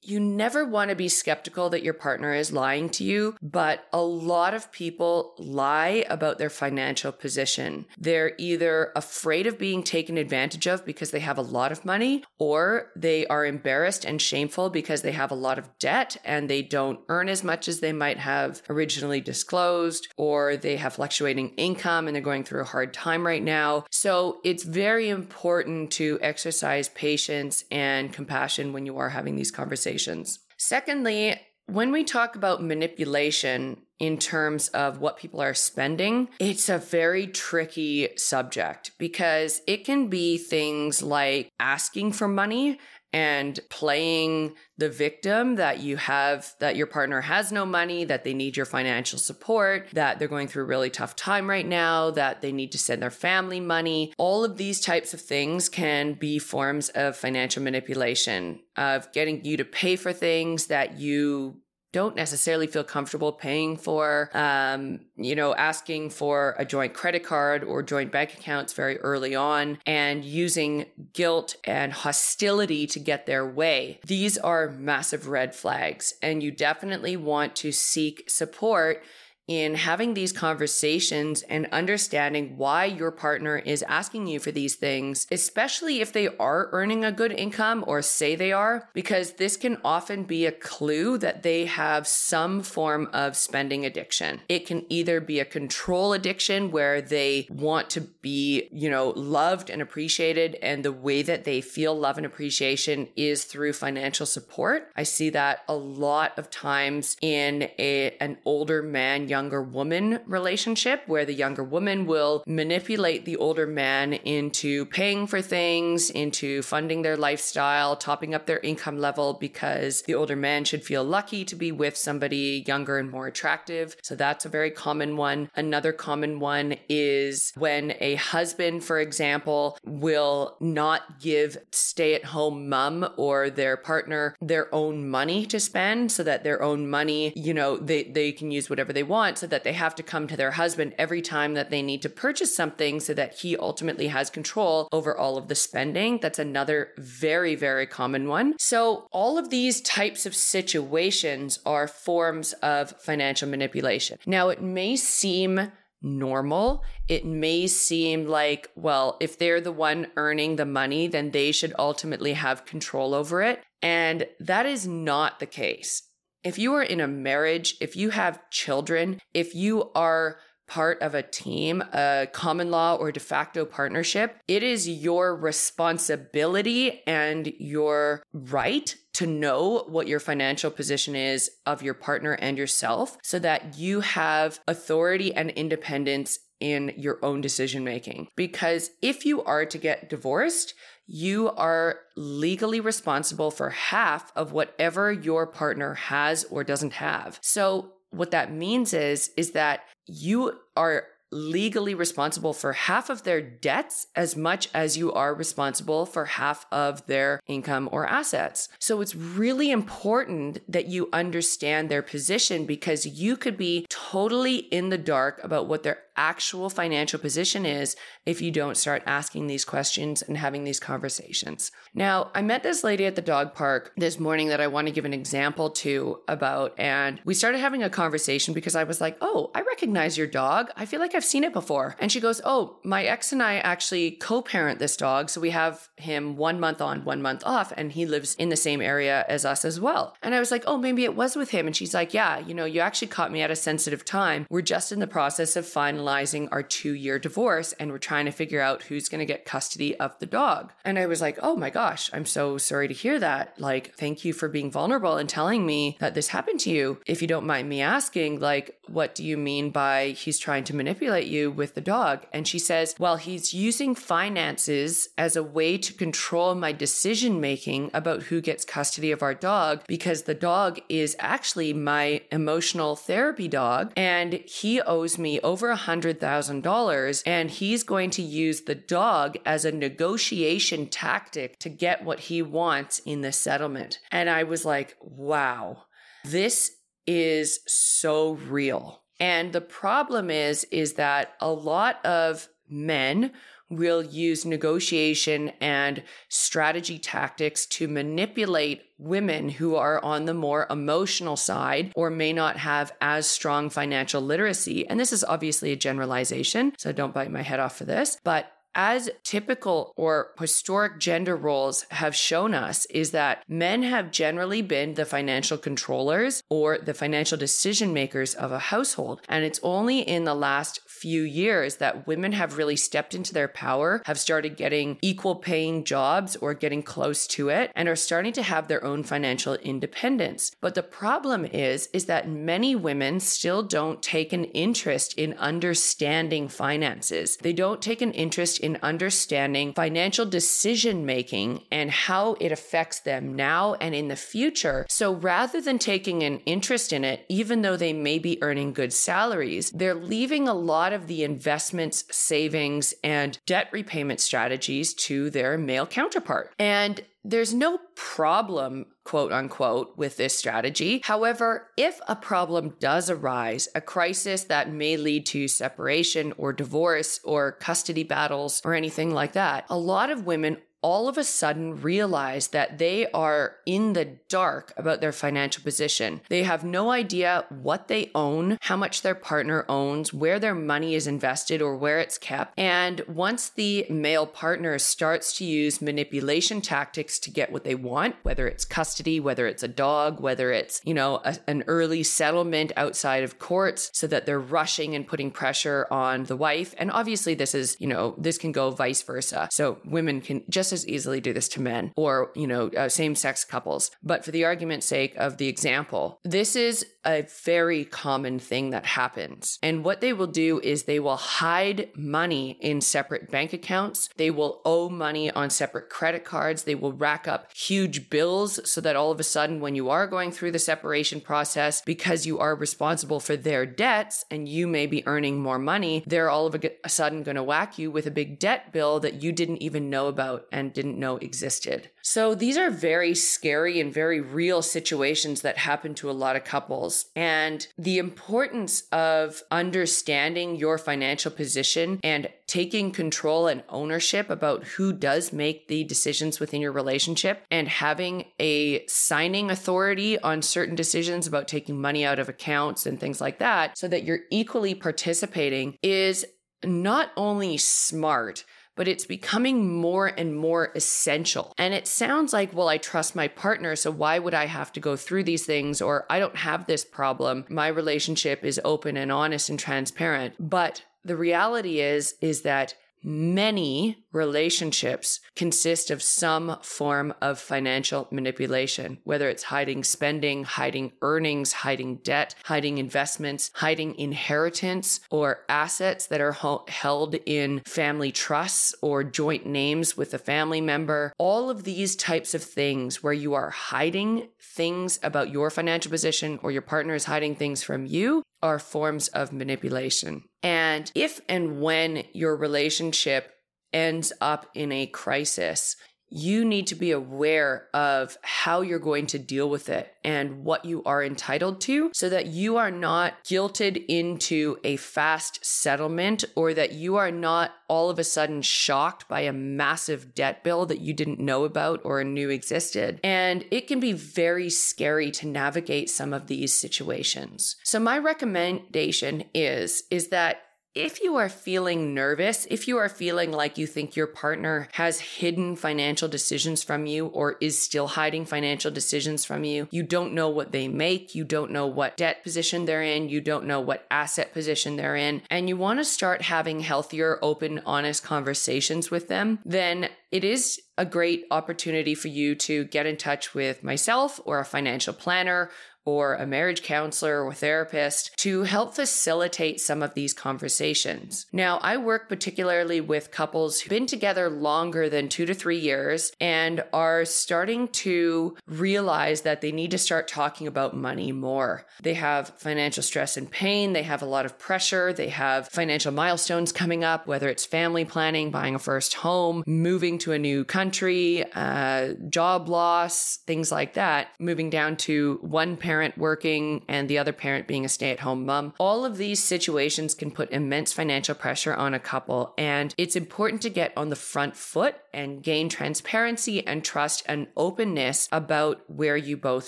you 0.02 0.20
never 0.20 0.66
want 0.66 0.90
to 0.90 0.96
be 0.96 1.10
skeptical 1.10 1.70
that 1.70 1.84
your 1.84 1.94
partner 1.94 2.34
is 2.34 2.52
lying 2.52 2.90
to 2.90 3.04
you, 3.04 3.36
but 3.42 3.86
a 3.92 4.02
lot 4.02 4.54
of 4.54 4.72
people 4.72 5.36
lie 5.38 6.06
about 6.10 6.38
their 6.38 6.50
financial 6.50 7.12
position. 7.12 7.86
They're 7.98 8.34
either 8.38 8.92
afraid 8.96 9.46
of 9.46 9.58
being 9.58 9.84
taken 9.84 10.18
advantage 10.18 10.68
of 10.68 10.86
because 10.86 11.12
they 11.12 11.20
have 11.20 11.38
a 11.38 11.44
lot 11.44 11.72
of 11.72 11.84
money, 11.84 12.24
or 12.38 12.92
they 12.96 13.28
are 13.28 13.46
embarrassed 13.46 14.06
and 14.06 14.22
shameful 14.22 14.70
because 14.70 15.02
they 15.02 15.12
have 15.12 15.32
a 15.32 15.36
lot 15.36 15.60
of 15.60 15.78
debt 15.80 16.18
and 16.24 16.50
they 16.50 16.62
don't 16.62 17.00
earn 17.10 17.28
as 17.28 17.44
much 17.44 17.68
as 17.68 17.80
they 17.80 17.94
might 17.94 18.18
have 18.18 18.62
originally 18.70 19.22
disclosed, 19.22 20.08
or 20.18 20.56
they 20.56 20.78
have 20.78 20.94
fluctuating 20.94 21.50
income 21.58 22.08
and 22.08 22.16
they're 22.16 22.22
going 22.22 22.44
through 22.44 22.62
a 22.62 22.66
hard 22.66 22.94
time 22.94 23.26
right 23.26 23.44
now. 23.44 23.86
So 23.92 24.40
it's 24.44 24.64
very 24.64 25.10
important 25.10 25.92
to 25.92 26.18
exercise 26.22 26.90
patience 26.90 27.66
and 27.70 28.14
compassion 28.14 28.72
when 28.72 28.86
you 28.86 28.98
are 28.98 29.10
having 29.10 29.36
these 29.36 29.52
conversations 29.52 29.89
conversations. 29.90 30.40
Secondly, 30.58 31.40
when 31.68 31.92
we 31.92 32.04
talk 32.04 32.36
about 32.36 32.64
manipulation 32.64 33.78
in 34.00 34.18
terms 34.18 34.70
of 34.70 35.00
what 35.00 35.18
people 35.18 35.42
are 35.42 35.54
spending, 35.54 36.30
it's 36.40 36.70
a 36.70 36.78
very 36.78 37.28
tricky 37.28 38.10
subject 38.18 38.92
because 38.98 39.62
it 39.68 39.86
can 39.86 40.08
be 40.08 40.38
things 40.38 41.04
like 41.04 41.52
asking 41.60 42.14
for 42.14 42.28
money 42.28 42.80
and 43.12 43.60
playing 43.70 44.54
the 44.78 44.90
victim 44.90 45.56
that 45.56 45.80
you 45.80 45.98
have 45.98 46.54
that 46.60 46.76
your 46.76 46.88
partner 46.88 47.22
has 47.22 47.52
no 47.52 47.66
money 47.66 48.04
that 48.06 48.24
they 48.24 48.34
need 48.34 48.56
your 48.56 48.66
financial 48.66 49.18
support 49.18 49.88
that 49.94 50.20
they're 50.20 50.28
going 50.28 50.48
through 50.48 50.64
a 50.64 50.68
really 50.68 50.90
tough 50.90 51.16
time 51.16 51.50
right 51.50 51.66
now 51.66 52.12
that 52.12 52.42
they 52.42 52.52
need 52.52 52.72
to 52.72 52.78
send 52.78 53.02
their 53.02 53.10
family 53.10 53.60
money. 53.60 54.14
All 54.18 54.44
of 54.44 54.58
these 54.58 54.80
types 54.80 55.14
of 55.14 55.22
things 55.22 55.70
can 55.70 56.14
be 56.14 56.40
forms 56.40 56.90
of 56.90 57.16
financial 57.16 57.64
manipulation 57.64 58.60
of 58.78 59.12
getting 59.12 59.44
you 59.44 59.58
to 59.58 59.66
pay 59.66 59.96
for 59.96 60.14
things 60.14 60.68
that 60.68 61.00
you 61.00 61.62
don't 61.92 62.16
necessarily 62.16 62.68
feel 62.68 62.84
comfortable 62.84 63.32
paying 63.32 63.76
for, 63.76 64.30
um, 64.34 65.00
you 65.16 65.36
know, 65.36 65.56
asking 65.56 66.12
for 66.12 66.56
a 66.60 66.66
joint 66.66 66.94
credit 66.94 67.24
card 67.24 67.64
or 67.64 67.82
joint 67.82 68.12
bank 68.12 68.34
accounts 68.34 68.74
very 68.74 68.98
early 69.00 69.36
on 69.36 69.80
and 69.86 70.24
using 70.24 70.86
guilt 71.14 71.56
and 71.64 71.92
hostility 71.92 72.86
to 72.86 73.00
get 73.00 73.26
their 73.26 73.46
way. 73.46 74.00
These 74.06 74.38
are 74.38 74.70
massive 74.70 75.28
red 75.28 75.56
flags, 75.56 76.14
and 76.22 76.44
you 76.44 76.52
definitely 76.52 77.18
want 77.18 77.56
to 77.58 77.72
seek 77.72 78.30
support 78.30 79.04
in 79.50 79.74
having 79.74 80.14
these 80.14 80.32
conversations 80.32 81.42
and 81.42 81.68
understanding 81.72 82.56
why 82.56 82.86
your 82.86 83.10
partner 83.10 83.58
is 83.58 83.82
asking 83.84 84.28
you 84.28 84.40
for 84.40 84.52
these 84.52 84.76
things, 84.76 85.26
especially 85.32 86.02
if 86.02 86.14
they 86.14 86.28
are 86.38 86.70
earning 86.72 87.04
a 87.04 87.12
good 87.12 87.32
income 87.32 87.84
or 87.88 88.00
say 88.00 88.36
they 88.36 88.52
are, 88.52 88.88
because 88.94 89.34
this 89.34 89.58
can 89.58 89.76
often 89.84 90.24
be 90.24 90.46
a 90.46 90.52
clue 90.52 91.18
that 91.18 91.42
they 91.42 91.66
have 91.66 92.06
some 92.06 92.62
form 92.62 93.10
of 93.12 93.36
spending 93.36 93.84
addiction. 93.86 94.40
It 94.48 94.68
can 94.68 94.86
either 94.88 95.20
be 95.20 95.40
a 95.40 95.46
control 95.46 96.14
addiction 96.14 96.70
where 96.70 97.02
they 97.02 97.48
want 97.50 97.90
to 97.90 98.02
be, 98.02 98.70
you 98.72 98.88
know, 98.88 99.10
loved 99.16 99.72
and 99.72 99.82
appreciated, 99.82 100.60
and 100.62 100.86
the 100.86 100.92
way 100.92 101.24
that 101.24 101.46
they 101.46 101.60
feel 101.60 101.98
love 101.98 102.18
and 102.18 102.26
appreciation 102.26 103.08
is 103.16 103.46
through 103.46 103.74
financial 103.74 104.28
support. 104.28 104.92
I 104.96 105.02
see 105.02 105.32
that 105.32 105.64
a 105.68 105.74
lot 105.74 106.38
of 106.38 106.52
times 106.52 107.18
in 107.20 107.64
a, 107.80 108.16
an 108.20 108.38
older 108.46 108.84
man, 108.84 109.28
young 109.28 109.39
younger 109.40 109.64
woman 109.64 110.20
relationship 110.28 111.02
where 111.08 111.24
the 111.24 111.34
younger 111.34 111.64
woman 111.64 112.06
will 112.06 112.44
manipulate 112.46 113.24
the 113.24 113.38
older 113.38 113.66
man 113.66 114.12
into 114.14 114.86
paying 114.88 115.26
for 115.26 115.42
things, 115.42 116.10
into 116.10 116.62
funding 116.62 117.04
their 117.04 117.16
lifestyle, 117.16 117.96
topping 117.96 118.36
up 118.36 118.46
their 118.46 118.60
income 118.60 118.98
level 119.00 119.28
because 119.48 120.02
the 120.02 120.14
older 120.14 120.36
man 120.36 120.66
should 120.66 120.84
feel 120.84 121.06
lucky 121.06 121.46
to 121.46 121.56
be 121.56 121.72
with 121.72 121.96
somebody 121.96 122.66
younger 122.68 122.98
and 122.98 123.10
more 123.10 123.28
attractive. 123.28 123.96
So 124.04 124.14
that's 124.14 124.44
a 124.44 124.50
very 124.50 124.72
common 124.72 125.16
one. 125.16 125.50
Another 125.56 125.94
common 125.94 126.42
one 126.42 126.76
is 126.90 127.54
when 127.56 127.94
a 128.02 128.16
husband, 128.16 128.84
for 128.84 129.00
example, 129.00 129.78
will 129.86 130.58
not 130.60 131.22
give 131.22 131.58
stay 131.72 132.14
at 132.14 132.26
home 132.26 132.68
mom 132.68 133.08
or 133.16 133.50
their 133.50 133.78
partner 133.78 134.36
their 134.42 134.68
own 134.76 135.08
money 135.08 135.46
to 135.46 135.62
spend 135.62 136.12
so 136.12 136.24
that 136.24 136.44
their 136.44 136.62
own 136.62 136.90
money, 136.90 137.32
you 137.38 137.54
know, 137.54 137.78
they, 137.78 138.04
they 138.04 138.34
can 138.34 138.52
use 138.52 138.70
whatever 138.70 138.92
they 138.92 139.04
want 139.30 139.38
so 139.38 139.48
that 139.48 139.64
they 139.64 139.74
have 139.74 139.96
to 139.96 140.04
come 140.04 140.28
to 140.28 140.36
their 140.36 140.52
husband 140.52 140.94
every 140.98 141.22
time 141.22 141.54
that 141.54 141.70
they 141.70 141.82
need 141.82 142.02
to 142.02 142.10
purchase 142.10 142.56
something 142.56 143.00
so 143.00 143.14
that 143.14 143.36
he 143.36 143.56
ultimately 143.58 144.08
has 144.08 144.30
control 144.30 144.88
over 144.92 145.16
all 145.16 145.38
of 145.38 145.48
the 145.48 145.56
spending. 145.56 146.20
That's 146.20 146.40
another 146.40 146.90
very, 146.98 147.56
very 147.56 147.86
common 147.86 148.28
one. 148.28 148.56
So 148.58 149.08
all 149.12 149.38
of 149.38 149.50
these 149.50 149.82
types 149.82 150.26
of 150.26 150.36
situations 150.36 151.60
are 151.66 151.88
forms 151.88 152.54
of 152.54 153.00
financial 153.00 153.48
manipulation. 153.48 154.18
Now, 154.26 154.50
it 154.50 154.62
may 154.62 154.96
seem 154.96 155.72
normal. 156.02 156.84
It 157.08 157.26
may 157.26 157.68
seem 157.68 158.26
like, 158.26 158.72
well, 158.76 159.18
if 159.20 159.38
they're 159.38 159.62
the 159.62 159.72
one 159.72 160.08
earning 160.16 160.56
the 160.56 160.66
money, 160.66 161.08
then 161.08 161.32
they 161.32 161.52
should 161.52 161.74
ultimately 161.78 162.34
have 162.34 162.66
control 162.66 163.14
over 163.14 163.44
it. 163.44 163.62
And 163.82 164.26
that 164.40 164.66
is 164.66 164.88
not 164.88 165.40
the 165.40 165.46
case. 165.46 166.09
If 166.44 166.58
you 166.58 166.74
are 166.76 166.84
in 166.84 167.02
a 167.02 167.08
marriage, 167.08 167.76
if 167.82 167.96
you 167.96 168.12
have 168.12 168.50
children, 168.50 169.20
if 169.34 169.54
you 169.54 169.92
are 169.94 170.40
part 170.70 171.02
of 171.02 171.16
a 171.16 171.24
team, 171.24 171.82
a 171.94 172.28
common 172.32 172.72
law 172.72 172.96
or 172.96 173.12
de 173.12 173.20
facto 173.20 173.66
partnership, 173.66 174.38
it 174.48 174.64
is 174.64 174.88
your 174.88 175.36
responsibility 175.36 177.02
and 177.06 177.52
your 177.60 178.24
right 178.32 178.96
to 179.14 179.26
know 179.26 179.84
what 179.90 180.08
your 180.08 180.20
financial 180.20 180.72
position 180.72 181.16
is 181.16 181.50
of 181.66 181.82
your 181.82 181.96
partner 181.96 182.34
and 182.34 182.58
yourself 182.58 183.18
so 183.24 183.40
that 183.40 183.78
you 183.78 184.00
have 184.00 184.60
authority 184.68 185.34
and 185.34 185.50
independence 185.52 186.40
in 186.60 186.94
your 186.98 187.24
own 187.24 187.42
decision 187.42 187.84
making. 187.84 188.28
Because 188.36 188.92
if 189.02 189.26
you 189.26 189.44
are 189.44 189.66
to 189.66 189.78
get 189.78 190.10
divorced, 190.10 190.74
you 191.12 191.50
are 191.50 192.02
legally 192.16 192.80
responsible 192.80 193.50
for 193.50 193.72
half 193.72 194.32
of 194.36 194.52
whatever 194.52 195.12
your 195.12 195.48
partner 195.48 195.96
has 195.96 196.44
or 196.46 196.64
doesn't 196.64 196.94
have. 196.94 197.40
So 197.42 197.94
what 198.12 198.30
that 198.30 198.54
means 198.54 198.94
is 198.94 199.32
is 199.36 199.52
that 199.52 199.82
you 200.06 200.60
are 200.78 201.06
legally 201.32 201.94
responsible 201.94 202.54
for 202.54 202.74
half 202.74 203.10
of 203.10 203.24
their 203.24 203.42
debts 203.42 204.08
as 204.16 204.36
much 204.36 204.68
as 204.74 204.98
you 204.98 205.14
are 205.14 205.34
responsible 205.34 206.06
for 206.06 206.26
half 206.26 206.66
of 206.72 207.06
their 207.06 207.40
income 207.48 207.88
or 207.92 208.08
assets. 208.08 208.68
So 208.80 209.02
it's 209.02 209.16
really 209.16 209.72
important 209.72 210.60
that 210.72 210.88
you 210.88 211.08
understand 211.14 211.90
their 211.90 212.02
position 212.02 212.66
because 212.66 213.06
you 213.06 213.38
could 213.38 213.58
be 213.58 213.86
totally 213.90 214.58
in 214.58 214.90
the 214.90 214.98
dark 214.98 215.40
about 215.44 215.68
what 215.68 215.84
their 215.84 216.00
actual 216.20 216.70
financial 216.70 217.18
position 217.18 217.66
is 217.66 217.96
if 218.26 218.42
you 218.42 218.52
don't 218.52 218.76
start 218.76 219.02
asking 219.06 219.48
these 219.48 219.64
questions 219.64 220.22
and 220.22 220.38
having 220.38 220.66
these 220.66 220.80
conversations. 220.80 221.72
Now, 221.94 222.30
I 222.36 222.42
met 222.42 222.62
this 222.62 222.84
lady 222.84 223.06
at 223.06 223.16
the 223.16 223.22
dog 223.22 223.56
park 223.56 223.94
this 223.96 224.20
morning 224.20 224.50
that 224.50 224.60
I 224.60 224.68
want 224.68 224.88
to 224.88 224.94
give 224.94 225.06
an 225.06 225.14
example 225.14 225.70
to 225.84 226.20
about, 226.28 226.78
and 226.78 227.22
we 227.24 227.34
started 227.34 227.60
having 227.60 227.84
a 227.84 227.90
conversation 227.90 228.54
because 228.54 228.76
I 228.76 228.84
was 228.84 229.00
like, 229.00 229.18
Oh, 229.22 229.50
I 229.56 229.62
recognize 229.62 230.18
your 230.18 230.28
dog. 230.28 230.72
I 230.76 230.86
feel 230.86 231.00
like 231.00 231.16
I've 231.16 231.24
seen 231.24 231.46
it 231.46 231.54
before. 231.54 231.96
And 232.00 232.12
she 232.12 232.20
goes, 232.20 232.42
Oh, 232.44 232.80
my 232.84 233.06
ex 233.06 233.32
and 233.32 233.42
I 233.42 233.60
actually 233.60 234.12
co 234.12 234.42
parent 234.42 234.80
this 234.80 234.98
dog. 234.98 235.30
So 235.30 235.40
we 235.40 235.52
have 235.52 235.88
him 235.96 236.36
one 236.36 236.60
month 236.60 236.82
on, 236.82 237.06
one 237.06 237.22
month 237.22 237.44
off, 237.46 237.72
and 237.78 237.94
he 237.94 238.06
lives 238.06 238.36
in 238.36 238.50
the 238.50 238.58
same 238.58 238.82
area 238.82 239.26
as 239.30 239.46
us 239.46 239.64
as 239.64 239.80
well. 239.80 240.18
And 240.22 240.36
I 240.36 240.40
was 240.40 240.52
like, 240.52 240.66
Oh, 240.68 240.78
maybe 240.78 241.06
it 241.06 241.16
was 241.16 241.38
with 241.38 241.52
him. 241.52 241.66
And 241.66 241.76
she's 241.76 241.94
like, 241.94 242.14
Yeah, 242.14 242.40
you 242.40 242.54
know, 242.54 242.66
you 242.66 242.82
actually 242.82 243.08
caught 243.08 243.32
me 243.32 243.42
at 243.42 243.52
a 243.52 243.56
sensitive 243.56 244.04
time. 244.04 244.46
We're 244.50 244.62
just 244.62 244.92
in 244.92 245.00
the 245.00 245.08
process 245.08 245.56
of 245.56 245.66
finalizing 245.66 246.09
finalizing 246.10 246.48
our 246.52 246.64
two 246.64 246.94
year 246.94 247.20
divorce 247.20 247.74
and 247.74 247.92
we're 247.92 247.98
trying 247.98 248.26
to 248.26 248.32
figure 248.32 248.62
out 248.62 248.84
who's 248.84 249.10
going 249.10 249.20
to 249.20 249.26
get 249.26 249.46
custody 249.46 249.98
of 250.00 250.18
the 250.20 250.26
dog. 250.26 250.72
And 250.84 250.98
I 250.98 251.06
was 251.06 251.22
like, 251.22 251.38
oh 251.42 251.56
my 251.56 251.70
gosh, 251.70 252.10
I'm 252.14 252.26
so 252.26 252.58
sorry 252.58 252.88
to 252.88 252.94
hear 252.94 253.20
that. 253.20 253.60
Like, 253.60 253.96
thank 253.96 254.26
you 254.26 254.34
for 254.34 254.50
being 254.50 254.72
vulnerable 254.72 255.18
and 255.18 255.30
telling 255.30 255.66
me 255.66 255.98
that 256.00 256.16
this 256.16 256.30
happened 256.30 256.60
to 256.62 256.70
you. 256.70 257.00
If 257.06 257.22
you 257.22 257.28
don't 257.28 257.46
mind 257.46 257.70
me 257.70 257.82
asking, 257.82 258.40
like, 258.40 258.79
what 258.92 259.16
do 259.16 259.24
you 259.24 259.38
mean 259.38 259.70
by 259.70 260.10
he's 260.10 260.40
trying 260.40 260.64
to 260.66 260.76
manipulate 260.76 261.28
you 261.28 261.52
with 261.52 261.76
the 261.76 261.82
dog? 261.82 262.26
And 262.34 262.48
she 262.48 262.60
says, 262.60 262.96
well, 263.00 263.18
he's 263.18 263.54
using 263.54 263.96
finances 263.96 265.10
as 265.18 265.36
a 265.36 265.44
way 265.44 265.78
to 265.78 265.94
control 265.94 266.56
my 266.56 266.72
decision 266.72 267.40
making 267.40 267.92
about 267.94 268.24
who 268.24 268.42
gets 268.42 268.66
custody 268.66 269.12
of 269.12 269.24
our 269.24 269.34
dog 269.34 269.84
because 269.88 270.24
the 270.24 270.34
dog 270.34 270.80
is 270.90 271.16
actually 271.20 271.74
my 271.74 272.22
emotional 272.32 272.96
therapy 272.96 273.48
dog 273.48 273.94
and 273.96 274.34
he 274.34 274.82
owes 274.82 275.18
me 275.18 275.40
over 275.42 275.72
a 275.72 275.78
$100,000 275.78 277.24
and 277.26 277.52
he's 277.52 277.84
going 277.84 278.10
to 278.10 278.22
use 278.22 278.62
the 278.62 278.76
dog 278.76 279.38
as 279.46 279.66
a 279.66 279.72
negotiation 279.72 280.88
tactic 280.88 281.58
to 281.60 281.70
get 281.70 282.04
what 282.04 282.22
he 282.22 282.42
wants 282.42 283.00
in 283.00 283.22
the 283.22 283.32
settlement. 283.32 284.00
And 284.12 284.30
I 284.30 284.44
was 284.44 284.66
like, 284.66 284.96
wow, 285.02 285.84
this 286.24 286.72
is 287.10 287.62
so 287.66 288.34
real. 288.34 289.02
And 289.20 289.52
the 289.52 289.62
problem 289.62 290.30
is, 290.30 290.64
is 290.66 290.94
that 290.94 291.34
a 291.42 291.52
lot 291.52 292.06
of 292.06 292.48
men 292.70 293.32
will 293.68 294.04
use 294.04 294.46
negotiation 294.46 295.50
and 295.60 296.04
strategy 296.28 297.00
tactics 297.00 297.66
to 297.66 297.88
manipulate 297.88 298.84
women 299.00 299.50
who 299.50 299.76
are 299.76 300.04
on 300.04 300.26
the 300.26 300.34
more 300.36 300.68
emotional 300.70 301.36
side 301.36 301.92
or 301.96 302.12
may 302.12 302.32
not 302.32 302.58
have 302.58 302.92
as 303.02 303.26
strong 303.26 303.70
financial 303.72 304.22
literacy. 304.22 304.88
And 304.88 305.00
this 305.00 305.12
is 305.12 305.24
obviously 305.24 305.72
a 305.72 305.76
generalization, 305.76 306.74
so 306.78 306.92
don't 306.92 307.14
bite 307.14 307.32
my 307.32 307.42
head 307.42 307.60
off 307.60 307.76
for 307.78 307.86
this, 307.86 308.20
but 308.24 308.52
as 308.76 309.10
typical 309.24 309.94
or 309.96 310.32
historic 310.40 311.00
gender 311.00 311.36
roles 311.36 311.86
have 311.92 312.16
shown 312.16 312.54
us 312.54 312.86
is 312.88 313.12
that 313.12 313.44
men 313.48 313.84
have 313.84 314.12
generally 314.12 314.62
been 314.62 314.94
the 314.94 315.06
financial 315.06 315.58
controllers 315.58 316.44
or 316.50 316.78
the 316.78 316.94
financial 316.94 317.38
decision 317.38 317.94
makers 317.94 318.34
of 318.36 318.52
a 318.52 318.60
household. 318.60 319.22
And 319.28 319.44
it's 319.44 319.60
only 319.64 320.00
in 320.00 320.24
the 320.24 320.36
last 320.36 320.82
few 320.88 321.24
years 321.24 321.78
that 321.78 322.08
women 322.08 322.34
have 322.34 322.58
really 322.58 322.76
stepped 322.76 323.16
into 323.16 323.34
their 323.34 323.48
power, 323.48 324.02
have 324.06 324.20
started 324.20 324.58
getting 324.58 324.98
equal 325.02 325.36
paying 325.36 325.84
jobs 325.84 326.36
or 326.36 326.54
getting 326.54 326.84
close 326.84 327.26
to 327.28 327.50
it, 327.50 327.72
and 327.76 327.88
are 327.88 327.96
starting 327.96 328.34
to 328.34 328.44
have 328.44 328.68
their 328.68 328.84
own 328.84 329.04
financial 329.04 329.56
independence. 329.56 330.52
But 330.62 330.76
the 330.76 330.84
problem 330.84 331.46
is, 331.46 331.90
is 331.94 332.06
that 332.06 332.30
many 332.30 332.76
women 332.76 333.20
still 333.20 333.64
don't 333.64 334.02
take 334.04 334.34
an 334.34 334.46
interest 334.46 335.14
in 335.16 335.34
understanding 335.34 336.48
finances. 336.48 337.38
They 337.38 337.54
don't 337.54 337.82
take 337.82 338.02
an 338.02 338.12
interest 338.12 338.59
in 338.60 338.78
understanding 338.82 339.74
financial 339.74 340.26
decision 340.26 341.06
making 341.06 341.64
and 341.72 341.90
how 341.92 342.34
it 342.40 342.52
affects 342.52 343.00
them 343.00 343.36
now 343.36 343.76
and 343.76 343.96
in 343.96 344.08
the 344.08 344.16
future. 344.16 344.86
So 344.90 345.14
rather 345.14 345.62
than 345.62 345.80
taking 345.80 346.24
an 346.24 346.40
interest 346.40 346.94
in 346.94 347.04
it, 347.04 347.26
even 347.30 347.62
though 347.62 347.78
they 347.78 347.94
may 347.94 348.20
be 348.20 348.42
earning 348.42 348.74
good 348.74 348.94
salaries, 348.94 349.72
they're 349.72 349.96
leaving 349.96 350.48
a 350.48 350.54
lot 350.54 350.94
of 350.94 351.08
the 351.08 351.24
investments, 351.24 352.04
savings, 352.12 352.94
and 353.04 353.40
debt 353.46 353.70
repayment 353.72 354.20
strategies 354.20 354.94
to 354.94 355.30
their 355.30 355.58
male 355.58 355.88
counterpart. 355.88 356.54
And 356.60 357.04
there's 357.30 357.54
no 357.54 357.80
problem, 357.96 358.88
quote 359.04 359.32
unquote, 359.32 359.98
with 359.98 360.18
this 360.18 360.38
strategy. 360.38 361.02
However, 361.04 361.70
if 361.78 362.00
a 362.08 362.16
problem 362.16 362.76
does 362.80 363.10
arise, 363.10 363.68
a 363.76 363.82
crisis 363.82 364.46
that 364.46 364.72
may 364.72 364.98
lead 364.98 365.26
to 365.28 365.48
separation 365.48 366.34
or 366.38 366.54
divorce 366.54 367.20
or 367.24 367.54
custody 367.54 368.04
battles 368.04 368.62
or 368.64 368.74
anything 368.74 369.14
like 369.14 369.34
that, 369.34 369.66
a 369.70 369.78
lot 369.78 370.10
of 370.10 370.26
women 370.26 370.58
all 370.82 371.08
of 371.08 371.18
a 371.18 371.24
sudden 371.24 371.82
realize 371.82 372.50
that 372.50 372.78
they 372.78 373.10
are 373.12 373.56
in 373.66 373.94
the 373.94 374.06
dark 374.30 374.74
about 374.78 375.02
their 375.02 375.12
financial 375.12 375.64
position. 375.64 376.22
They 376.30 376.44
have 376.44 376.64
no 376.64 376.92
idea 376.92 377.46
what 377.50 377.88
they 377.88 378.12
own, 378.16 378.58
how 378.62 378.78
much 378.78 379.02
their 379.02 379.16
partner 379.16 379.66
owns, 379.68 380.14
where 380.14 380.40
their 380.40 380.56
money 380.56 380.96
is 380.96 381.08
invested 381.08 381.62
or 381.62 381.76
where 381.76 382.00
it's 382.00 382.18
kept. 382.18 382.58
And 382.58 383.02
once 383.08 383.50
the 383.50 383.86
male 383.90 384.26
partner 384.26 384.80
starts 384.80 385.38
to 385.38 385.46
use 385.46 385.82
manipulation 385.82 386.62
tactics 386.62 387.20
to 387.20 387.32
get 387.32 387.52
what 387.52 387.64
they 387.64 387.76
want, 387.76 388.16
whether 388.24 388.48
it's 388.48 388.66
custody, 388.66 389.20
whether 389.20 389.48
it's 389.48 389.64
a 389.64 389.68
dog, 389.68 390.20
whether 390.20 390.52
it's, 390.52 390.82
you 390.84 390.94
know, 390.94 391.22
a, 391.26 391.38
an 391.48 391.64
early 391.68 392.04
settlement 392.04 392.72
outside 392.78 393.24
of 393.24 393.40
courts 393.40 393.90
so 393.94 394.08
that 394.08 394.26
they're 394.26 394.40
rushing 394.40 394.96
and 394.96 395.08
putting 395.08 395.32
pressure 395.32 395.88
on 395.92 396.26
the 396.26 396.38
wife. 396.38 396.74
And 396.78 396.92
obviously 396.92 397.34
this 397.34 397.54
is, 397.54 397.76
you 397.80 397.88
know, 397.88 398.16
this 398.18 398.38
can 398.38 398.52
go 398.52 398.72
vice 398.72 399.02
versa. 399.02 399.50
So 399.52 399.80
women 399.86 400.22
can 400.22 400.44
just 400.50 400.69
just 400.70 400.84
as 400.84 400.88
easily 400.88 401.20
do 401.20 401.34
this 401.34 401.50
to 401.50 401.62
men 401.62 401.92
or, 401.96 402.32
you 402.36 402.48
know, 402.48 402.68
uh, 402.78 402.90
same 402.90 403.16
sex 403.16 403.44
couples. 403.44 403.92
But 404.04 404.24
for 404.24 404.32
the 404.32 404.46
argument's 404.46 404.86
sake 404.86 405.16
of 405.18 405.38
the 405.38 405.48
example, 405.48 406.20
this 406.24 406.56
is 406.56 406.86
a 407.10 407.28
very 407.44 407.86
common 407.86 408.40
thing 408.40 408.70
that 408.70 408.86
happens. 408.86 409.60
And 409.62 409.84
what 409.84 410.02
they 410.02 410.14
will 410.14 410.28
do 410.28 410.60
is 410.62 410.84
they 410.84 411.00
will 411.00 411.18
hide 411.18 411.90
money 411.96 412.58
in 412.62 412.82
separate 412.82 413.30
bank 413.32 413.54
accounts. 413.54 414.10
They 414.18 414.32
will 414.32 414.62
owe 414.66 414.90
money 414.90 415.32
on 415.32 415.50
separate 415.50 415.90
credit 415.90 416.24
cards. 416.24 416.64
They 416.64 416.76
will 416.76 416.94
rack 416.94 417.28
up 417.28 417.52
huge 417.54 418.10
bills 418.10 418.60
so 418.70 418.82
that 418.82 418.96
all 418.96 419.12
of 419.12 419.20
a 419.20 419.24
sudden, 419.24 419.60
when 419.60 419.76
you 419.76 419.90
are 419.90 420.08
going 420.08 420.32
through 420.32 420.52
the 420.52 420.60
separation 420.60 421.22
process, 421.22 421.82
because 421.82 422.26
you 422.26 422.40
are 422.40 422.56
responsible 422.56 423.20
for 423.20 423.36
their 423.36 423.66
debts 423.66 424.26
and 424.30 424.48
you 424.48 424.68
may 424.68 424.86
be 424.86 425.06
earning 425.08 425.40
more 425.40 425.60
money, 425.60 426.04
they're 426.06 426.30
all 426.30 426.48
of 426.48 426.64
a 426.84 426.90
sudden 426.90 427.24
going 427.24 427.36
to 427.36 427.44
whack 427.44 427.80
you 427.80 427.90
with 427.92 428.06
a 428.06 428.12
big 428.12 428.40
debt 428.40 428.72
bill 428.72 429.00
that 429.00 429.22
you 429.24 429.32
didn't 429.32 429.62
even 429.62 429.90
know 429.90 430.08
about 430.08 430.46
and 430.52 430.74
didn't 430.74 431.00
know 431.00 431.18
existed. 431.18 431.90
So 432.02 432.36
these 432.36 432.58
are 432.58 432.70
very 432.70 433.16
scary 433.16 433.80
and 433.80 433.94
very 433.94 434.22
real 434.22 434.62
situations 434.62 435.42
that 435.42 435.58
happen 435.58 435.94
to 435.96 436.10
a 436.10 436.14
lot 436.14 436.36
of 436.36 436.44
couples. 436.44 437.06
And 437.16 437.66
the 437.78 437.98
importance 437.98 438.84
of 438.92 439.44
understanding 439.52 440.56
your 440.56 440.78
financial 440.78 441.32
position 441.32 442.00
and 442.04 442.30
taking 442.48 442.92
control 442.92 443.48
and 443.48 443.64
ownership 443.70 444.30
about 444.30 444.64
who 444.64 444.92
does 444.92 445.32
make 445.32 445.68
the 445.68 445.84
decisions 445.84 446.40
within 446.40 446.62
your 446.62 446.72
relationship 446.72 447.46
and 447.52 447.68
having 447.68 448.26
a 448.40 448.86
signing 448.88 449.52
authority 449.52 450.20
on 450.20 450.42
certain 450.42 450.76
decisions 450.76 451.28
about 451.28 451.48
taking 451.48 451.80
money 451.80 452.06
out 452.06 452.20
of 452.20 452.30
accounts 452.30 452.86
and 452.86 453.00
things 453.00 453.22
like 453.22 453.40
that 453.40 453.78
so 453.78 453.88
that 453.88 454.04
you're 454.04 454.22
equally 454.32 454.74
participating 454.74 455.78
is 455.84 456.26
not 456.64 457.12
only 457.16 457.58
smart, 457.58 458.44
but 458.80 458.88
it's 458.88 459.06
becoming 459.06 459.76
more 459.76 460.08
and 460.08 460.34
more 460.34 460.72
essential. 460.74 461.54
And 461.58 461.74
it 461.74 461.86
sounds 461.86 462.32
like, 462.32 462.54
well, 462.54 462.70
I 462.70 462.78
trust 462.78 463.14
my 463.14 463.28
partner, 463.28 463.76
so 463.76 463.92
why 463.92 464.20
would 464.20 464.34
I 464.34 464.46
have 464.46 464.72
to 464.72 464.80
go 464.80 464.96
through 464.96 465.26
these 465.26 465.46
things? 465.46 465.82
Or 465.82 466.06
I 466.10 466.18
don't 466.20 466.38
have 466.38 466.66
this 466.66 466.86
problem. 466.86 467.44
My 467.50 467.68
relationship 467.68 468.46
is 468.46 468.62
open 468.64 468.96
and 468.96 469.12
honest 469.12 469.50
and 469.50 469.60
transparent. 469.60 470.36
But 470.40 470.86
the 471.04 471.18
reality 471.18 471.82
is, 471.82 472.16
is 472.22 472.44
that 472.44 472.74
Many 473.02 474.04
relationships 474.12 475.22
consist 475.36 475.90
of 475.90 476.04
some 476.04 476.58
form 476.62 477.14
of 477.22 477.40
financial 477.40 478.08
manipulation, 478.12 479.00
whether 479.04 479.30
it's 479.30 479.44
hiding 479.44 479.84
spending, 479.84 480.44
hiding 480.44 480.92
earnings, 481.02 481.54
hiding 481.54 481.98
debt, 481.98 482.36
hiding 482.44 482.78
investments, 482.78 483.52
hiding 483.54 483.96
inheritance 483.96 485.00
or 485.10 485.46
assets 485.48 486.08
that 486.08 486.22
are 486.22 486.36
held 486.68 487.16
in 487.26 487.62
family 487.66 488.12
trusts 488.12 488.76
or 488.82 489.04
joint 489.04 489.46
names 489.46 489.96
with 489.96 490.14
a 490.14 490.20
family 490.20 490.62
member. 490.62 491.14
All 491.18 491.50
of 491.50 491.64
these 491.64 491.96
types 491.96 492.34
of 492.34 492.44
things 492.44 493.02
where 493.02 493.14
you 493.14 493.34
are 493.34 493.50
hiding 493.50 494.28
things 494.42 495.00
about 495.04 495.30
your 495.30 495.50
financial 495.50 495.90
position 495.90 496.40
or 496.44 496.52
your 496.52 496.62
partner 496.62 496.96
is 496.96 497.06
hiding 497.06 497.36
things 497.36 497.64
from 497.64 497.86
you 497.86 498.24
are 498.42 498.60
forms 498.60 499.08
of 499.10 499.34
manipulation. 499.34 500.24
And 500.42 500.92
if 500.96 501.20
and 501.28 501.62
when 501.62 502.04
your 502.14 502.36
relationship 502.36 503.34
ends 503.74 504.14
up 504.22 504.48
in 504.56 504.72
a 504.72 504.88
crisis, 504.88 505.76
you 506.10 506.44
need 506.46 506.68
to 506.68 506.76
be 506.76 506.92
aware 506.92 507.68
of 507.74 508.18
how 508.22 508.62
you're 508.62 508.80
going 508.80 509.08
to 509.08 509.20
deal 509.20 509.50
with 509.50 509.70
it 509.70 509.94
and 510.04 510.44
what 510.44 510.66
you 510.66 510.84
are 510.84 511.04
entitled 511.04 511.62
to 511.62 511.92
so 511.94 512.10
that 512.10 512.28
you 512.28 512.58
are 512.58 512.72
not 512.72 513.24
guilted 513.24 513.84
into 513.88 514.58
a 514.64 514.76
fast 514.78 515.44
settlement 515.46 516.24
or 516.36 516.54
that 516.54 516.72
you 516.72 516.96
are 516.96 517.12
not 517.12 517.52
all 517.68 517.90
of 517.90 518.00
a 518.00 518.04
sudden 518.04 518.42
shocked 518.42 519.08
by 519.08 519.22
a 519.22 519.34
massive 519.34 520.16
debt 520.16 520.44
bill 520.44 520.66
that 520.66 520.80
you 520.80 520.94
didn't 520.94 521.20
know 521.20 521.44
about 521.44 521.80
or 521.84 522.04
knew 522.04 522.30
existed. 522.30 523.00
And 523.04 523.46
it 523.52 523.68
can 523.68 523.80
be 523.80 523.94
very 523.94 524.50
scary 524.50 525.12
to 525.12 525.28
navigate 525.28 525.90
some 525.90 526.14
of 526.14 526.28
these 526.28 526.54
situations. 526.54 527.56
So 527.64 527.80
my 527.80 527.98
recommendation 527.98 529.26
is 529.34 529.84
is 529.92 530.10
that 530.10 530.42
if 530.76 531.02
you 531.02 531.16
are 531.16 531.30
feeling 531.30 531.94
nervous, 531.94 532.46
if 532.50 532.68
you 532.68 532.78
are 532.78 532.90
feeling 532.90 533.32
like 533.32 533.58
you 533.58 533.66
think 533.66 533.96
your 533.96 534.08
partner 534.08 534.70
has 534.74 535.00
hidden 535.00 535.56
financial 535.56 536.08
decisions 536.08 536.64
from 536.64 536.86
you 536.86 537.08
or 537.08 537.38
is 537.42 537.60
still 537.60 537.88
hiding 537.88 538.26
financial 538.26 538.70
decisions 538.70 539.26
from 539.26 539.44
you, 539.44 539.68
you 539.72 539.82
don't 539.82 540.14
know 540.14 540.30
what 540.30 540.52
they 540.52 540.68
make, 540.68 541.16
you 541.16 541.24
don't 541.24 541.52
know 541.52 541.66
what 541.66 541.98
debt 541.98 542.24
position 542.24 542.66
they're 542.66 542.84
in, 542.84 543.10
you 543.10 543.20
don't 543.20 543.46
know 543.46 543.60
what 543.60 543.88
asset 543.90 544.32
position 544.32 544.76
they're 544.76 544.96
in, 544.96 545.22
and 545.30 545.50
you 545.50 545.58
want 545.58 545.80
to 545.80 545.86
start 545.86 546.22
having 546.22 546.60
healthier, 546.60 547.18
open, 547.22 547.62
honest 547.66 548.04
conversations 548.04 548.92
with 548.92 549.08
them, 549.08 549.40
then 549.44 549.90
it 550.12 550.24
is 550.24 550.62
a 550.78 550.86
great 550.86 551.26
opportunity 551.32 551.94
for 551.94 552.08
you 552.08 552.36
to 552.36 552.64
get 552.66 552.86
in 552.86 552.96
touch 552.96 553.34
with 553.34 553.64
myself 553.64 554.20
or 554.24 554.40
a 554.40 554.46
financial 554.46 554.94
planner 554.94 555.50
or 555.86 556.16
a 556.16 556.26
marriage 556.28 556.62
counselor 556.62 557.24
or 557.24 557.34
therapist 557.34 558.12
to 558.18 558.44
help 558.44 558.76
facilitate 558.76 559.60
some 559.60 559.82
of 559.82 559.94
these 559.94 560.14
conversations. 560.14 561.26
Now, 561.34 561.60
I 561.64 561.78
work 561.78 562.08
particularly 562.10 562.82
with 562.82 563.12
couples 563.12 563.60
who've 563.60 563.70
been 563.70 563.86
together 563.86 564.30
longer 564.30 564.90
than 564.90 565.10
two 565.10 565.26
to 565.26 565.34
three 565.34 565.58
years 565.58 566.12
and 566.22 566.64
are 566.74 567.06
starting 567.06 567.68
to 567.70 568.38
realize 568.46 569.22
that 569.22 569.42
they 569.42 569.52
need 569.52 569.72
to 569.72 569.78
start 569.78 570.08
talking 570.08 570.48
about 570.48 570.76
money 570.76 571.12
more. 571.12 571.66
They 571.82 571.96
have 571.96 572.34
financial 572.38 572.84
stress 572.84 573.18
and 573.18 573.30
pain, 573.30 573.74
they 573.74 573.84
have 573.84 574.02
a 574.02 574.06
lot 574.06 574.26
of 574.26 574.38
pressure, 574.38 574.94
they 574.94 575.10
have 575.10 575.48
financial 575.48 575.92
milestones 575.92 576.52
coming 576.52 576.84
up, 576.84 577.08
whether 577.08 577.30
it's 577.30 577.46
family 577.46 577.86
planning, 577.86 578.32
buying 578.32 578.56
a 578.56 578.60
first 578.60 578.94
home, 578.96 579.44
moving 579.48 579.98
to 580.00 580.12
a 580.12 580.20
new 580.20 580.44
country, 580.44 581.26
uh, 581.34 581.94
job 582.10 582.48
loss, 582.50 583.18
things 583.26 583.52
like 583.52 583.74
that, 583.74 584.10
moving 584.20 584.50
down 584.50 584.76
to 584.78 585.18
one 585.22 585.58
parent 585.58 585.79
parent 585.80 585.98
working 585.98 586.62
and 586.68 586.90
the 586.90 586.98
other 586.98 587.14
parent 587.14 587.48
being 587.48 587.64
a 587.64 587.70
stay 587.70 587.90
at 587.90 588.02
home 588.02 588.26
mom. 588.26 588.54
All 588.60 588.84
of 588.84 588.98
these 588.98 589.24
situations 589.24 589.94
can 589.94 590.12
put 590.12 590.30
immense 590.30 590.74
financial 590.74 591.16
pressure 591.16 591.54
on 591.54 591.74
a 591.74 591.80
couple. 591.80 592.34
And 592.38 592.76
it's 592.78 592.98
important 592.98 593.42
to 593.44 593.50
get 593.50 593.72
on 593.78 593.88
the 593.88 593.96
front 593.96 594.36
foot 594.36 594.76
and 594.94 595.24
gain 595.24 595.48
transparency 595.48 596.46
and 596.46 596.66
trust 596.66 597.04
and 597.06 597.28
openness 597.38 598.10
about 598.12 598.62
where 598.68 598.98
you 598.98 599.16
both 599.16 599.48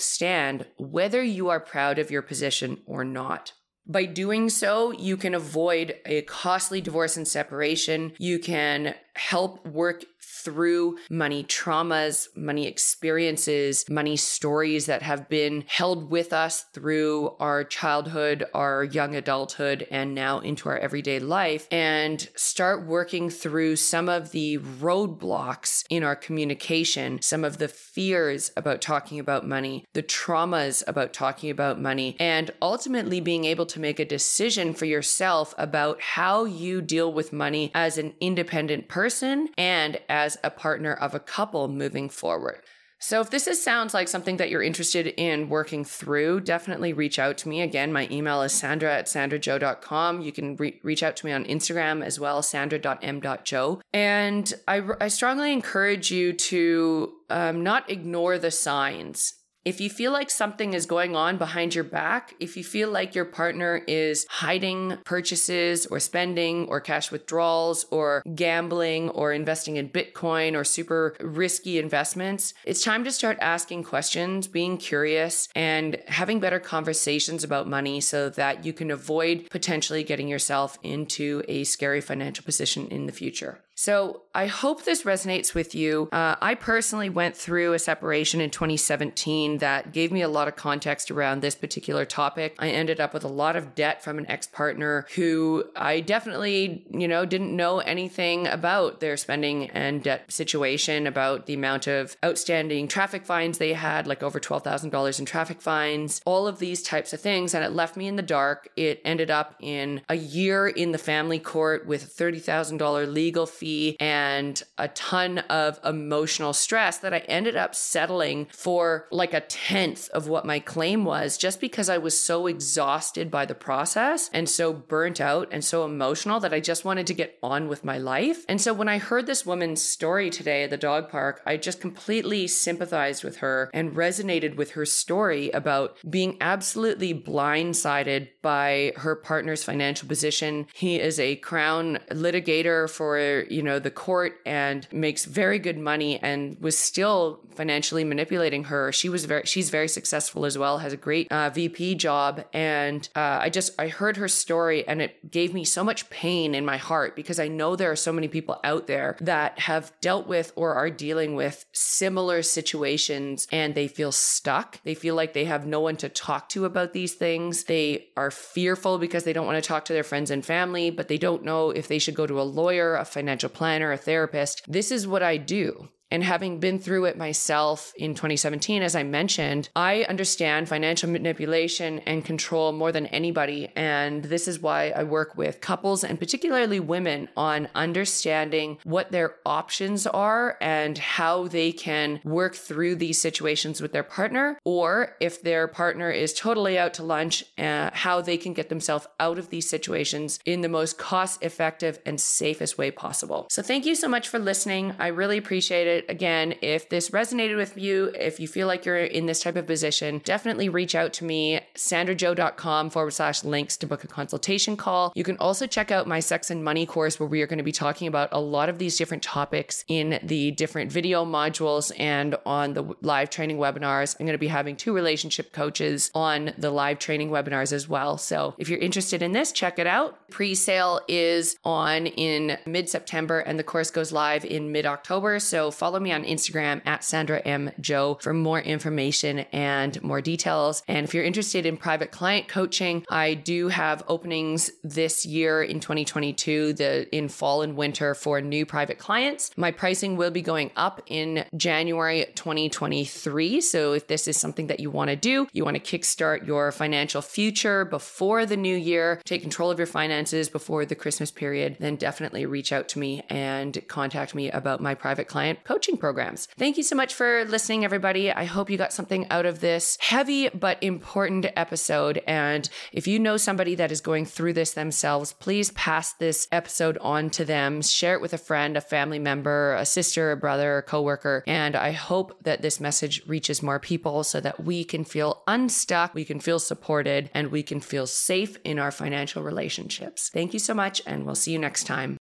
stand, 0.00 0.64
whether 0.78 1.22
you 1.22 1.50
are 1.50 1.60
proud 1.60 1.98
of 1.98 2.10
your 2.10 2.22
position 2.22 2.80
or 2.86 3.04
not. 3.04 3.52
By 3.86 4.06
doing 4.06 4.48
so, 4.48 4.92
you 4.92 5.18
can 5.18 5.34
avoid 5.34 5.96
a 6.06 6.22
costly 6.22 6.80
divorce 6.80 7.18
and 7.18 7.28
separation. 7.28 8.12
You 8.16 8.38
can 8.38 8.94
help 9.14 9.66
work 9.66 10.04
through 10.42 10.98
money 11.10 11.44
traumas, 11.44 12.28
money 12.36 12.66
experiences, 12.66 13.88
money 13.88 14.16
stories 14.16 14.86
that 14.86 15.02
have 15.02 15.28
been 15.28 15.64
held 15.66 16.10
with 16.10 16.32
us 16.32 16.62
through 16.72 17.34
our 17.40 17.64
childhood, 17.64 18.44
our 18.54 18.84
young 18.84 19.14
adulthood, 19.14 19.86
and 19.90 20.14
now 20.14 20.38
into 20.40 20.68
our 20.68 20.78
everyday 20.78 21.18
life, 21.18 21.66
and 21.70 22.28
start 22.34 22.86
working 22.86 23.30
through 23.30 23.76
some 23.76 24.08
of 24.08 24.32
the 24.32 24.58
roadblocks 24.58 25.84
in 25.88 26.02
our 26.02 26.16
communication, 26.16 27.20
some 27.22 27.44
of 27.44 27.58
the 27.58 27.68
fears 27.68 28.50
about 28.56 28.80
talking 28.80 29.18
about 29.18 29.46
money, 29.46 29.84
the 29.92 30.02
traumas 30.02 30.82
about 30.86 31.12
talking 31.12 31.50
about 31.50 31.80
money, 31.80 32.16
and 32.18 32.50
ultimately 32.60 33.20
being 33.20 33.44
able 33.44 33.66
to 33.66 33.80
make 33.80 33.98
a 33.98 34.04
decision 34.04 34.74
for 34.74 34.84
yourself 34.86 35.54
about 35.58 36.00
how 36.00 36.44
you 36.44 36.80
deal 36.82 37.12
with 37.12 37.32
money 37.32 37.70
as 37.74 37.98
an 37.98 38.14
independent 38.20 38.88
person 38.88 39.48
and 39.56 39.98
as 40.08 40.31
as 40.32 40.38
a 40.44 40.50
partner 40.50 40.92
of 40.92 41.14
a 41.14 41.20
couple 41.20 41.68
moving 41.68 42.08
forward. 42.08 42.60
So, 42.98 43.20
if 43.20 43.30
this 43.30 43.48
is, 43.48 43.60
sounds 43.60 43.94
like 43.94 44.06
something 44.06 44.36
that 44.36 44.48
you're 44.48 44.62
interested 44.62 45.08
in 45.08 45.48
working 45.48 45.84
through, 45.84 46.42
definitely 46.42 46.92
reach 46.92 47.18
out 47.18 47.36
to 47.38 47.48
me. 47.48 47.60
Again, 47.60 47.92
my 47.92 48.06
email 48.12 48.42
is 48.42 48.52
sandra 48.52 48.94
at 48.94 49.06
sandrajo.com. 49.06 50.20
You 50.20 50.30
can 50.30 50.54
re- 50.54 50.78
reach 50.84 51.02
out 51.02 51.16
to 51.16 51.26
me 51.26 51.32
on 51.32 51.44
Instagram 51.46 52.04
as 52.04 52.20
well, 52.20 52.42
sandra.m.jo. 52.42 53.80
And 53.92 54.54
I, 54.68 54.82
I 55.00 55.08
strongly 55.08 55.52
encourage 55.52 56.12
you 56.12 56.32
to 56.32 57.12
um, 57.28 57.64
not 57.64 57.90
ignore 57.90 58.38
the 58.38 58.52
signs 58.52 59.34
if 59.64 59.80
you 59.80 59.88
feel 59.88 60.12
like 60.12 60.30
something 60.30 60.74
is 60.74 60.86
going 60.86 61.14
on 61.14 61.36
behind 61.36 61.74
your 61.74 61.84
back, 61.84 62.34
if 62.40 62.56
you 62.56 62.64
feel 62.64 62.90
like 62.90 63.14
your 63.14 63.24
partner 63.24 63.82
is 63.86 64.26
hiding 64.28 64.98
purchases 65.04 65.86
or 65.86 66.00
spending 66.00 66.66
or 66.66 66.80
cash 66.80 67.12
withdrawals 67.12 67.86
or 67.90 68.22
gambling 68.34 69.08
or 69.10 69.32
investing 69.32 69.76
in 69.76 69.88
Bitcoin 69.88 70.56
or 70.56 70.64
super 70.64 71.14
risky 71.20 71.78
investments, 71.78 72.54
it's 72.64 72.82
time 72.82 73.04
to 73.04 73.12
start 73.12 73.38
asking 73.40 73.84
questions, 73.84 74.48
being 74.48 74.78
curious, 74.78 75.48
and 75.54 75.96
having 76.08 76.40
better 76.40 76.58
conversations 76.58 77.44
about 77.44 77.68
money 77.68 78.00
so 78.00 78.28
that 78.30 78.64
you 78.64 78.72
can 78.72 78.90
avoid 78.90 79.48
potentially 79.50 80.02
getting 80.02 80.28
yourself 80.28 80.78
into 80.82 81.42
a 81.46 81.62
scary 81.64 82.00
financial 82.00 82.44
position 82.44 82.88
in 82.88 83.06
the 83.06 83.12
future. 83.12 83.60
So 83.74 84.22
I 84.34 84.46
hope 84.46 84.84
this 84.84 85.02
resonates 85.02 85.54
with 85.54 85.74
you. 85.74 86.08
Uh, 86.12 86.36
I 86.40 86.54
personally 86.54 87.08
went 87.08 87.36
through 87.36 87.72
a 87.72 87.78
separation 87.78 88.40
in 88.40 88.50
2017 88.50 89.58
that 89.58 89.92
gave 89.92 90.12
me 90.12 90.22
a 90.22 90.28
lot 90.28 90.46
of 90.46 90.56
context 90.56 91.10
around 91.10 91.40
this 91.40 91.54
particular 91.54 92.04
topic. 92.04 92.54
I 92.58 92.68
ended 92.68 93.00
up 93.00 93.14
with 93.14 93.24
a 93.24 93.28
lot 93.28 93.56
of 93.56 93.74
debt 93.74 94.04
from 94.04 94.18
an 94.18 94.30
ex 94.30 94.46
partner 94.46 95.06
who 95.14 95.64
I 95.74 96.00
definitely, 96.00 96.84
you 96.90 97.08
know, 97.08 97.24
didn't 97.24 97.54
know 97.54 97.80
anything 97.80 98.46
about 98.46 99.00
their 99.00 99.16
spending 99.16 99.70
and 99.70 100.02
debt 100.02 100.30
situation, 100.30 101.06
about 101.06 101.46
the 101.46 101.54
amount 101.54 101.86
of 101.86 102.16
outstanding 102.24 102.88
traffic 102.88 103.24
fines 103.24 103.58
they 103.58 103.72
had, 103.72 104.06
like 104.06 104.22
over 104.22 104.38
$12,000 104.38 105.18
in 105.18 105.24
traffic 105.24 105.60
fines, 105.60 106.20
all 106.24 106.46
of 106.46 106.58
these 106.58 106.82
types 106.82 107.12
of 107.12 107.20
things. 107.20 107.54
And 107.54 107.64
it 107.64 107.72
left 107.72 107.96
me 107.96 108.06
in 108.06 108.16
the 108.16 108.22
dark. 108.22 108.68
It 108.76 109.00
ended 109.04 109.30
up 109.30 109.56
in 109.60 110.02
a 110.08 110.16
year 110.16 110.68
in 110.68 110.92
the 110.92 110.98
family 110.98 111.38
court 111.38 111.86
with 111.86 112.04
a 112.04 112.22
$30,000 112.22 113.12
legal 113.12 113.46
fee 113.46 113.61
and 114.00 114.62
a 114.78 114.88
ton 114.88 115.38
of 115.38 115.78
emotional 115.84 116.52
stress 116.52 116.98
that 116.98 117.14
I 117.14 117.18
ended 117.20 117.56
up 117.56 117.74
settling 117.74 118.46
for 118.52 119.06
like 119.10 119.34
a 119.34 119.40
tenth 119.40 120.08
of 120.10 120.28
what 120.28 120.46
my 120.46 120.58
claim 120.58 121.04
was 121.04 121.36
just 121.36 121.60
because 121.60 121.88
I 121.88 121.98
was 121.98 122.18
so 122.18 122.46
exhausted 122.46 123.30
by 123.30 123.46
the 123.46 123.54
process 123.54 124.30
and 124.32 124.48
so 124.48 124.72
burnt 124.72 125.20
out 125.20 125.48
and 125.52 125.64
so 125.64 125.84
emotional 125.84 126.40
that 126.40 126.54
I 126.54 126.60
just 126.60 126.84
wanted 126.84 127.06
to 127.06 127.14
get 127.14 127.38
on 127.42 127.68
with 127.68 127.84
my 127.84 127.98
life. 127.98 128.44
And 128.48 128.60
so 128.60 128.72
when 128.72 128.88
I 128.88 128.98
heard 128.98 129.26
this 129.26 129.46
woman's 129.46 129.82
story 129.82 130.30
today 130.30 130.64
at 130.64 130.70
the 130.70 130.76
dog 130.76 131.08
park, 131.08 131.42
I 131.46 131.56
just 131.56 131.80
completely 131.80 132.46
sympathized 132.46 133.24
with 133.24 133.38
her 133.38 133.70
and 133.72 133.92
resonated 133.92 134.56
with 134.56 134.72
her 134.72 134.84
story 134.84 135.50
about 135.50 135.96
being 136.08 136.36
absolutely 136.40 137.14
blindsided 137.14 138.28
by 138.42 138.92
her 138.96 139.14
partner's 139.14 139.64
financial 139.64 140.08
position. 140.08 140.66
He 140.74 141.00
is 141.00 141.18
a 141.20 141.36
crown 141.36 141.98
litigator 142.10 142.90
for, 142.90 143.44
you 143.52 143.62
know, 143.62 143.78
the 143.78 143.90
court 143.90 144.40
and 144.46 144.86
makes 144.92 145.24
very 145.24 145.58
good 145.58 145.78
money 145.78 146.18
and 146.18 146.58
was 146.60 146.76
still 146.76 147.40
financially 147.54 148.04
manipulating 148.04 148.64
her. 148.64 148.92
She 148.92 149.08
was 149.08 149.24
very 149.24 149.42
she's 149.44 149.70
very 149.70 149.88
successful 149.88 150.44
as 150.44 150.56
well, 150.56 150.78
has 150.78 150.92
a 150.92 150.96
great 150.96 151.30
uh, 151.30 151.50
VP 151.50 151.96
job 151.96 152.44
and 152.52 153.08
uh, 153.14 153.38
I 153.42 153.50
just 153.50 153.78
I 153.78 153.88
heard 153.88 154.16
her 154.16 154.28
story 154.28 154.86
and 154.86 155.02
it 155.02 155.30
gave 155.30 155.54
me 155.54 155.64
so 155.64 155.84
much 155.84 156.08
pain 156.10 156.54
in 156.54 156.64
my 156.64 156.76
heart 156.76 157.14
because 157.16 157.38
I 157.38 157.48
know 157.48 157.76
there 157.76 157.90
are 157.90 157.96
so 157.96 158.12
many 158.12 158.28
people 158.28 158.58
out 158.64 158.86
there 158.86 159.16
that 159.20 159.58
have 159.60 159.92
dealt 160.00 160.26
with 160.26 160.52
or 160.56 160.74
are 160.74 160.90
dealing 160.90 161.34
with 161.34 161.66
similar 161.72 162.42
situations 162.42 163.46
and 163.52 163.74
they 163.74 163.88
feel 163.88 164.12
stuck. 164.12 164.82
They 164.82 164.94
feel 164.94 165.14
like 165.14 165.32
they 165.32 165.44
have 165.44 165.66
no 165.66 165.80
one 165.80 165.96
to 165.96 166.08
talk 166.08 166.48
to 166.50 166.64
about 166.64 166.92
these 166.92 167.14
things. 167.14 167.64
They 167.64 168.08
are 168.16 168.30
fearful 168.30 168.98
because 168.98 169.24
they 169.24 169.32
don't 169.32 169.46
want 169.46 169.62
to 169.62 169.66
talk 169.66 169.84
to 169.86 169.92
their 169.92 170.04
friends 170.04 170.30
and 170.30 170.44
family, 170.44 170.90
but 170.90 171.08
they 171.08 171.18
don't 171.18 171.44
know 171.44 171.70
if 171.70 171.88
they 171.88 171.98
should 171.98 172.14
go 172.14 172.26
to 172.26 172.40
a 172.40 172.42
lawyer, 172.42 172.96
a 172.96 173.04
financial 173.04 173.41
planner, 173.48 173.92
a 173.92 173.96
therapist. 173.96 174.62
This 174.68 174.90
is 174.90 175.06
what 175.06 175.22
I 175.22 175.36
do. 175.36 175.88
And 176.12 176.22
having 176.22 176.60
been 176.60 176.78
through 176.78 177.06
it 177.06 177.16
myself 177.16 177.94
in 177.96 178.14
2017, 178.14 178.82
as 178.82 178.94
I 178.94 179.02
mentioned, 179.02 179.70
I 179.74 180.02
understand 180.02 180.68
financial 180.68 181.08
manipulation 181.08 182.00
and 182.00 182.22
control 182.22 182.72
more 182.72 182.92
than 182.92 183.06
anybody. 183.06 183.72
And 183.74 184.22
this 184.22 184.46
is 184.46 184.60
why 184.60 184.90
I 184.90 185.04
work 185.04 185.38
with 185.38 185.62
couples 185.62 186.04
and 186.04 186.18
particularly 186.18 186.80
women 186.80 187.30
on 187.34 187.66
understanding 187.74 188.76
what 188.84 189.10
their 189.10 189.36
options 189.46 190.06
are 190.06 190.58
and 190.60 190.98
how 190.98 191.48
they 191.48 191.72
can 191.72 192.20
work 192.24 192.56
through 192.56 192.96
these 192.96 193.18
situations 193.18 193.80
with 193.80 193.94
their 193.94 194.02
partner, 194.02 194.58
or 194.66 195.16
if 195.18 195.40
their 195.40 195.66
partner 195.66 196.10
is 196.10 196.34
totally 196.34 196.78
out 196.78 196.92
to 196.92 197.02
lunch, 197.02 197.42
uh, 197.56 197.88
how 197.94 198.20
they 198.20 198.36
can 198.36 198.52
get 198.52 198.68
themselves 198.68 199.06
out 199.18 199.38
of 199.38 199.48
these 199.48 199.66
situations 199.66 200.40
in 200.44 200.60
the 200.60 200.68
most 200.68 200.98
cost 200.98 201.42
effective 201.42 202.00
and 202.04 202.20
safest 202.20 202.76
way 202.76 202.90
possible. 202.90 203.46
So, 203.50 203.62
thank 203.62 203.86
you 203.86 203.94
so 203.94 204.08
much 204.08 204.28
for 204.28 204.38
listening. 204.38 204.94
I 204.98 205.06
really 205.06 205.38
appreciate 205.38 205.86
it. 205.86 206.01
Again, 206.08 206.54
if 206.62 206.88
this 206.88 207.10
resonated 207.10 207.56
with 207.56 207.76
you, 207.76 208.12
if 208.14 208.40
you 208.40 208.48
feel 208.48 208.66
like 208.66 208.84
you're 208.84 208.98
in 208.98 209.26
this 209.26 209.42
type 209.42 209.56
of 209.56 209.66
position, 209.66 210.20
definitely 210.24 210.68
reach 210.68 210.94
out 210.94 211.12
to 211.14 211.24
me, 211.24 211.60
sandrajo.com 211.74 212.90
forward 212.90 213.12
slash 213.12 213.44
links 213.44 213.76
to 213.78 213.86
book 213.86 214.04
a 214.04 214.08
consultation 214.08 214.76
call. 214.76 215.12
You 215.14 215.24
can 215.24 215.36
also 215.38 215.66
check 215.66 215.90
out 215.90 216.06
my 216.06 216.20
sex 216.20 216.50
and 216.50 216.64
money 216.64 216.86
course 216.86 217.18
where 217.18 217.28
we 217.28 217.42
are 217.42 217.46
going 217.46 217.58
to 217.58 217.64
be 217.64 217.72
talking 217.72 218.08
about 218.08 218.28
a 218.32 218.40
lot 218.40 218.68
of 218.68 218.78
these 218.78 218.96
different 218.96 219.22
topics 219.22 219.84
in 219.88 220.18
the 220.22 220.50
different 220.52 220.92
video 220.92 221.24
modules 221.24 221.92
and 221.98 222.36
on 222.46 222.74
the 222.74 222.94
live 223.00 223.30
training 223.30 223.58
webinars. 223.58 224.16
I'm 224.18 224.26
going 224.26 224.34
to 224.34 224.38
be 224.38 224.48
having 224.48 224.76
two 224.76 224.94
relationship 224.94 225.52
coaches 225.52 226.10
on 226.14 226.52
the 226.58 226.70
live 226.70 226.98
training 226.98 227.30
webinars 227.30 227.72
as 227.72 227.88
well. 227.88 228.18
So 228.18 228.54
if 228.58 228.68
you're 228.68 228.78
interested 228.78 229.22
in 229.22 229.32
this, 229.32 229.52
check 229.52 229.78
it 229.78 229.86
out. 229.86 230.28
Pre 230.30 230.54
sale 230.54 231.00
is 231.08 231.56
on 231.64 232.06
in 232.06 232.58
mid 232.66 232.88
September 232.88 233.40
and 233.40 233.58
the 233.58 233.64
course 233.64 233.90
goes 233.90 234.12
live 234.12 234.44
in 234.44 234.72
mid 234.72 234.86
October. 234.86 235.38
So 235.38 235.70
follow 235.70 235.91
me 236.00 236.12
on 236.12 236.24
Instagram 236.24 236.80
at 236.86 237.04
Sandra 237.04 237.40
M. 237.40 237.70
Joe 237.80 238.18
for 238.20 238.32
more 238.32 238.60
information 238.60 239.40
and 239.52 240.02
more 240.02 240.20
details. 240.20 240.82
And 240.88 241.04
if 241.04 241.14
you're 241.14 241.24
interested 241.24 241.66
in 241.66 241.76
private 241.76 242.10
client 242.10 242.48
coaching, 242.48 243.04
I 243.10 243.34
do 243.34 243.68
have 243.68 244.02
openings 244.08 244.70
this 244.82 245.26
year 245.26 245.62
in 245.62 245.80
2022, 245.80 246.74
the 246.74 247.14
in 247.14 247.28
fall 247.28 247.62
and 247.62 247.76
winter 247.76 248.14
for 248.14 248.40
new 248.40 248.64
private 248.64 248.98
clients. 248.98 249.50
My 249.56 249.70
pricing 249.70 250.16
will 250.16 250.30
be 250.30 250.42
going 250.42 250.70
up 250.76 251.02
in 251.06 251.44
January 251.56 252.26
2023. 252.34 253.60
So 253.60 253.92
if 253.92 254.06
this 254.06 254.28
is 254.28 254.36
something 254.36 254.68
that 254.68 254.80
you 254.80 254.90
want 254.90 255.10
to 255.10 255.16
do, 255.16 255.46
you 255.52 255.64
want 255.64 255.82
to 255.82 255.98
kickstart 255.98 256.46
your 256.46 256.72
financial 256.72 257.22
future 257.22 257.84
before 257.84 258.46
the 258.46 258.56
new 258.56 258.76
year, 258.76 259.20
take 259.24 259.42
control 259.42 259.70
of 259.70 259.78
your 259.78 259.86
finances 259.86 260.48
before 260.48 260.84
the 260.84 260.94
Christmas 260.94 261.30
period, 261.30 261.76
then 261.80 261.96
definitely 261.96 262.46
reach 262.46 262.72
out 262.72 262.88
to 262.88 262.98
me 262.98 263.22
and 263.28 263.82
contact 263.88 264.34
me 264.34 264.50
about 264.50 264.80
my 264.80 264.94
private 264.94 265.28
client 265.28 265.64
coaching 265.64 265.71
coaching 265.72 265.96
programs. 265.96 266.48
Thank 266.58 266.76
you 266.76 266.82
so 266.82 266.94
much 266.94 267.14
for 267.14 267.46
listening, 267.46 267.82
everybody. 267.82 268.30
I 268.30 268.44
hope 268.44 268.68
you 268.68 268.76
got 268.76 268.92
something 268.92 269.26
out 269.30 269.46
of 269.46 269.60
this 269.60 269.96
heavy 270.00 270.50
but 270.50 270.76
important 270.82 271.46
episode. 271.56 272.22
And 272.26 272.68
if 272.92 273.06
you 273.06 273.18
know 273.18 273.38
somebody 273.38 273.74
that 273.76 273.90
is 273.90 274.02
going 274.02 274.26
through 274.26 274.52
this 274.52 274.72
themselves, 274.72 275.32
please 275.32 275.70
pass 275.70 276.12
this 276.12 276.46
episode 276.52 276.98
on 276.98 277.30
to 277.30 277.46
them. 277.46 277.80
Share 277.80 278.14
it 278.14 278.20
with 278.20 278.34
a 278.34 278.38
friend, 278.38 278.76
a 278.76 278.82
family 278.82 279.18
member, 279.18 279.72
a 279.76 279.86
sister, 279.86 280.30
a 280.30 280.36
brother, 280.36 280.76
a 280.76 280.82
coworker. 280.82 281.42
And 281.46 281.74
I 281.74 281.92
hope 281.92 282.44
that 282.44 282.60
this 282.60 282.78
message 282.78 283.22
reaches 283.26 283.62
more 283.62 283.80
people 283.80 284.24
so 284.24 284.40
that 284.40 284.62
we 284.62 284.84
can 284.84 285.04
feel 285.04 285.42
unstuck, 285.46 286.14
we 286.14 286.26
can 286.26 286.38
feel 286.38 286.58
supported, 286.58 287.30
and 287.32 287.50
we 287.50 287.62
can 287.62 287.80
feel 287.80 288.06
safe 288.06 288.58
in 288.62 288.78
our 288.78 288.90
financial 288.90 289.42
relationships. 289.42 290.28
Thank 290.28 290.52
you 290.52 290.58
so 290.58 290.74
much, 290.74 291.00
and 291.06 291.24
we'll 291.24 291.34
see 291.34 291.52
you 291.52 291.58
next 291.58 291.84
time. 291.84 292.18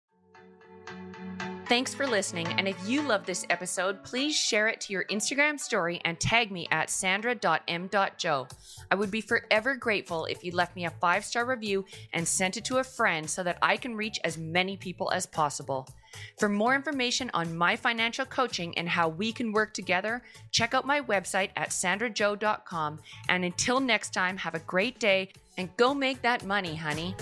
Thanks 1.70 1.94
for 1.94 2.04
listening. 2.04 2.48
And 2.58 2.66
if 2.66 2.76
you 2.88 3.00
love 3.00 3.24
this 3.24 3.46
episode, 3.48 4.02
please 4.02 4.34
share 4.34 4.66
it 4.66 4.80
to 4.80 4.92
your 4.92 5.04
Instagram 5.04 5.56
story 5.56 6.00
and 6.04 6.18
tag 6.18 6.50
me 6.50 6.66
at 6.72 6.90
sandra.m.joe. 6.90 8.48
I 8.90 8.94
would 8.96 9.12
be 9.12 9.20
forever 9.20 9.76
grateful 9.76 10.24
if 10.24 10.42
you 10.42 10.50
left 10.50 10.74
me 10.74 10.86
a 10.86 10.90
five 10.90 11.24
star 11.24 11.46
review 11.46 11.84
and 12.12 12.26
sent 12.26 12.56
it 12.56 12.64
to 12.64 12.78
a 12.78 12.84
friend 12.84 13.30
so 13.30 13.44
that 13.44 13.58
I 13.62 13.76
can 13.76 13.94
reach 13.94 14.18
as 14.24 14.36
many 14.36 14.76
people 14.76 15.12
as 15.12 15.26
possible. 15.26 15.88
For 16.40 16.48
more 16.48 16.74
information 16.74 17.30
on 17.34 17.56
my 17.56 17.76
financial 17.76 18.24
coaching 18.24 18.76
and 18.76 18.88
how 18.88 19.08
we 19.08 19.30
can 19.30 19.52
work 19.52 19.72
together, 19.72 20.22
check 20.50 20.74
out 20.74 20.88
my 20.88 21.00
website 21.02 21.50
at 21.54 21.68
sandrajo.com. 21.68 22.98
And 23.28 23.44
until 23.44 23.78
next 23.78 24.12
time, 24.12 24.36
have 24.38 24.56
a 24.56 24.66
great 24.66 24.98
day 24.98 25.28
and 25.56 25.68
go 25.76 25.94
make 25.94 26.20
that 26.22 26.44
money, 26.44 26.74
honey. 26.74 27.14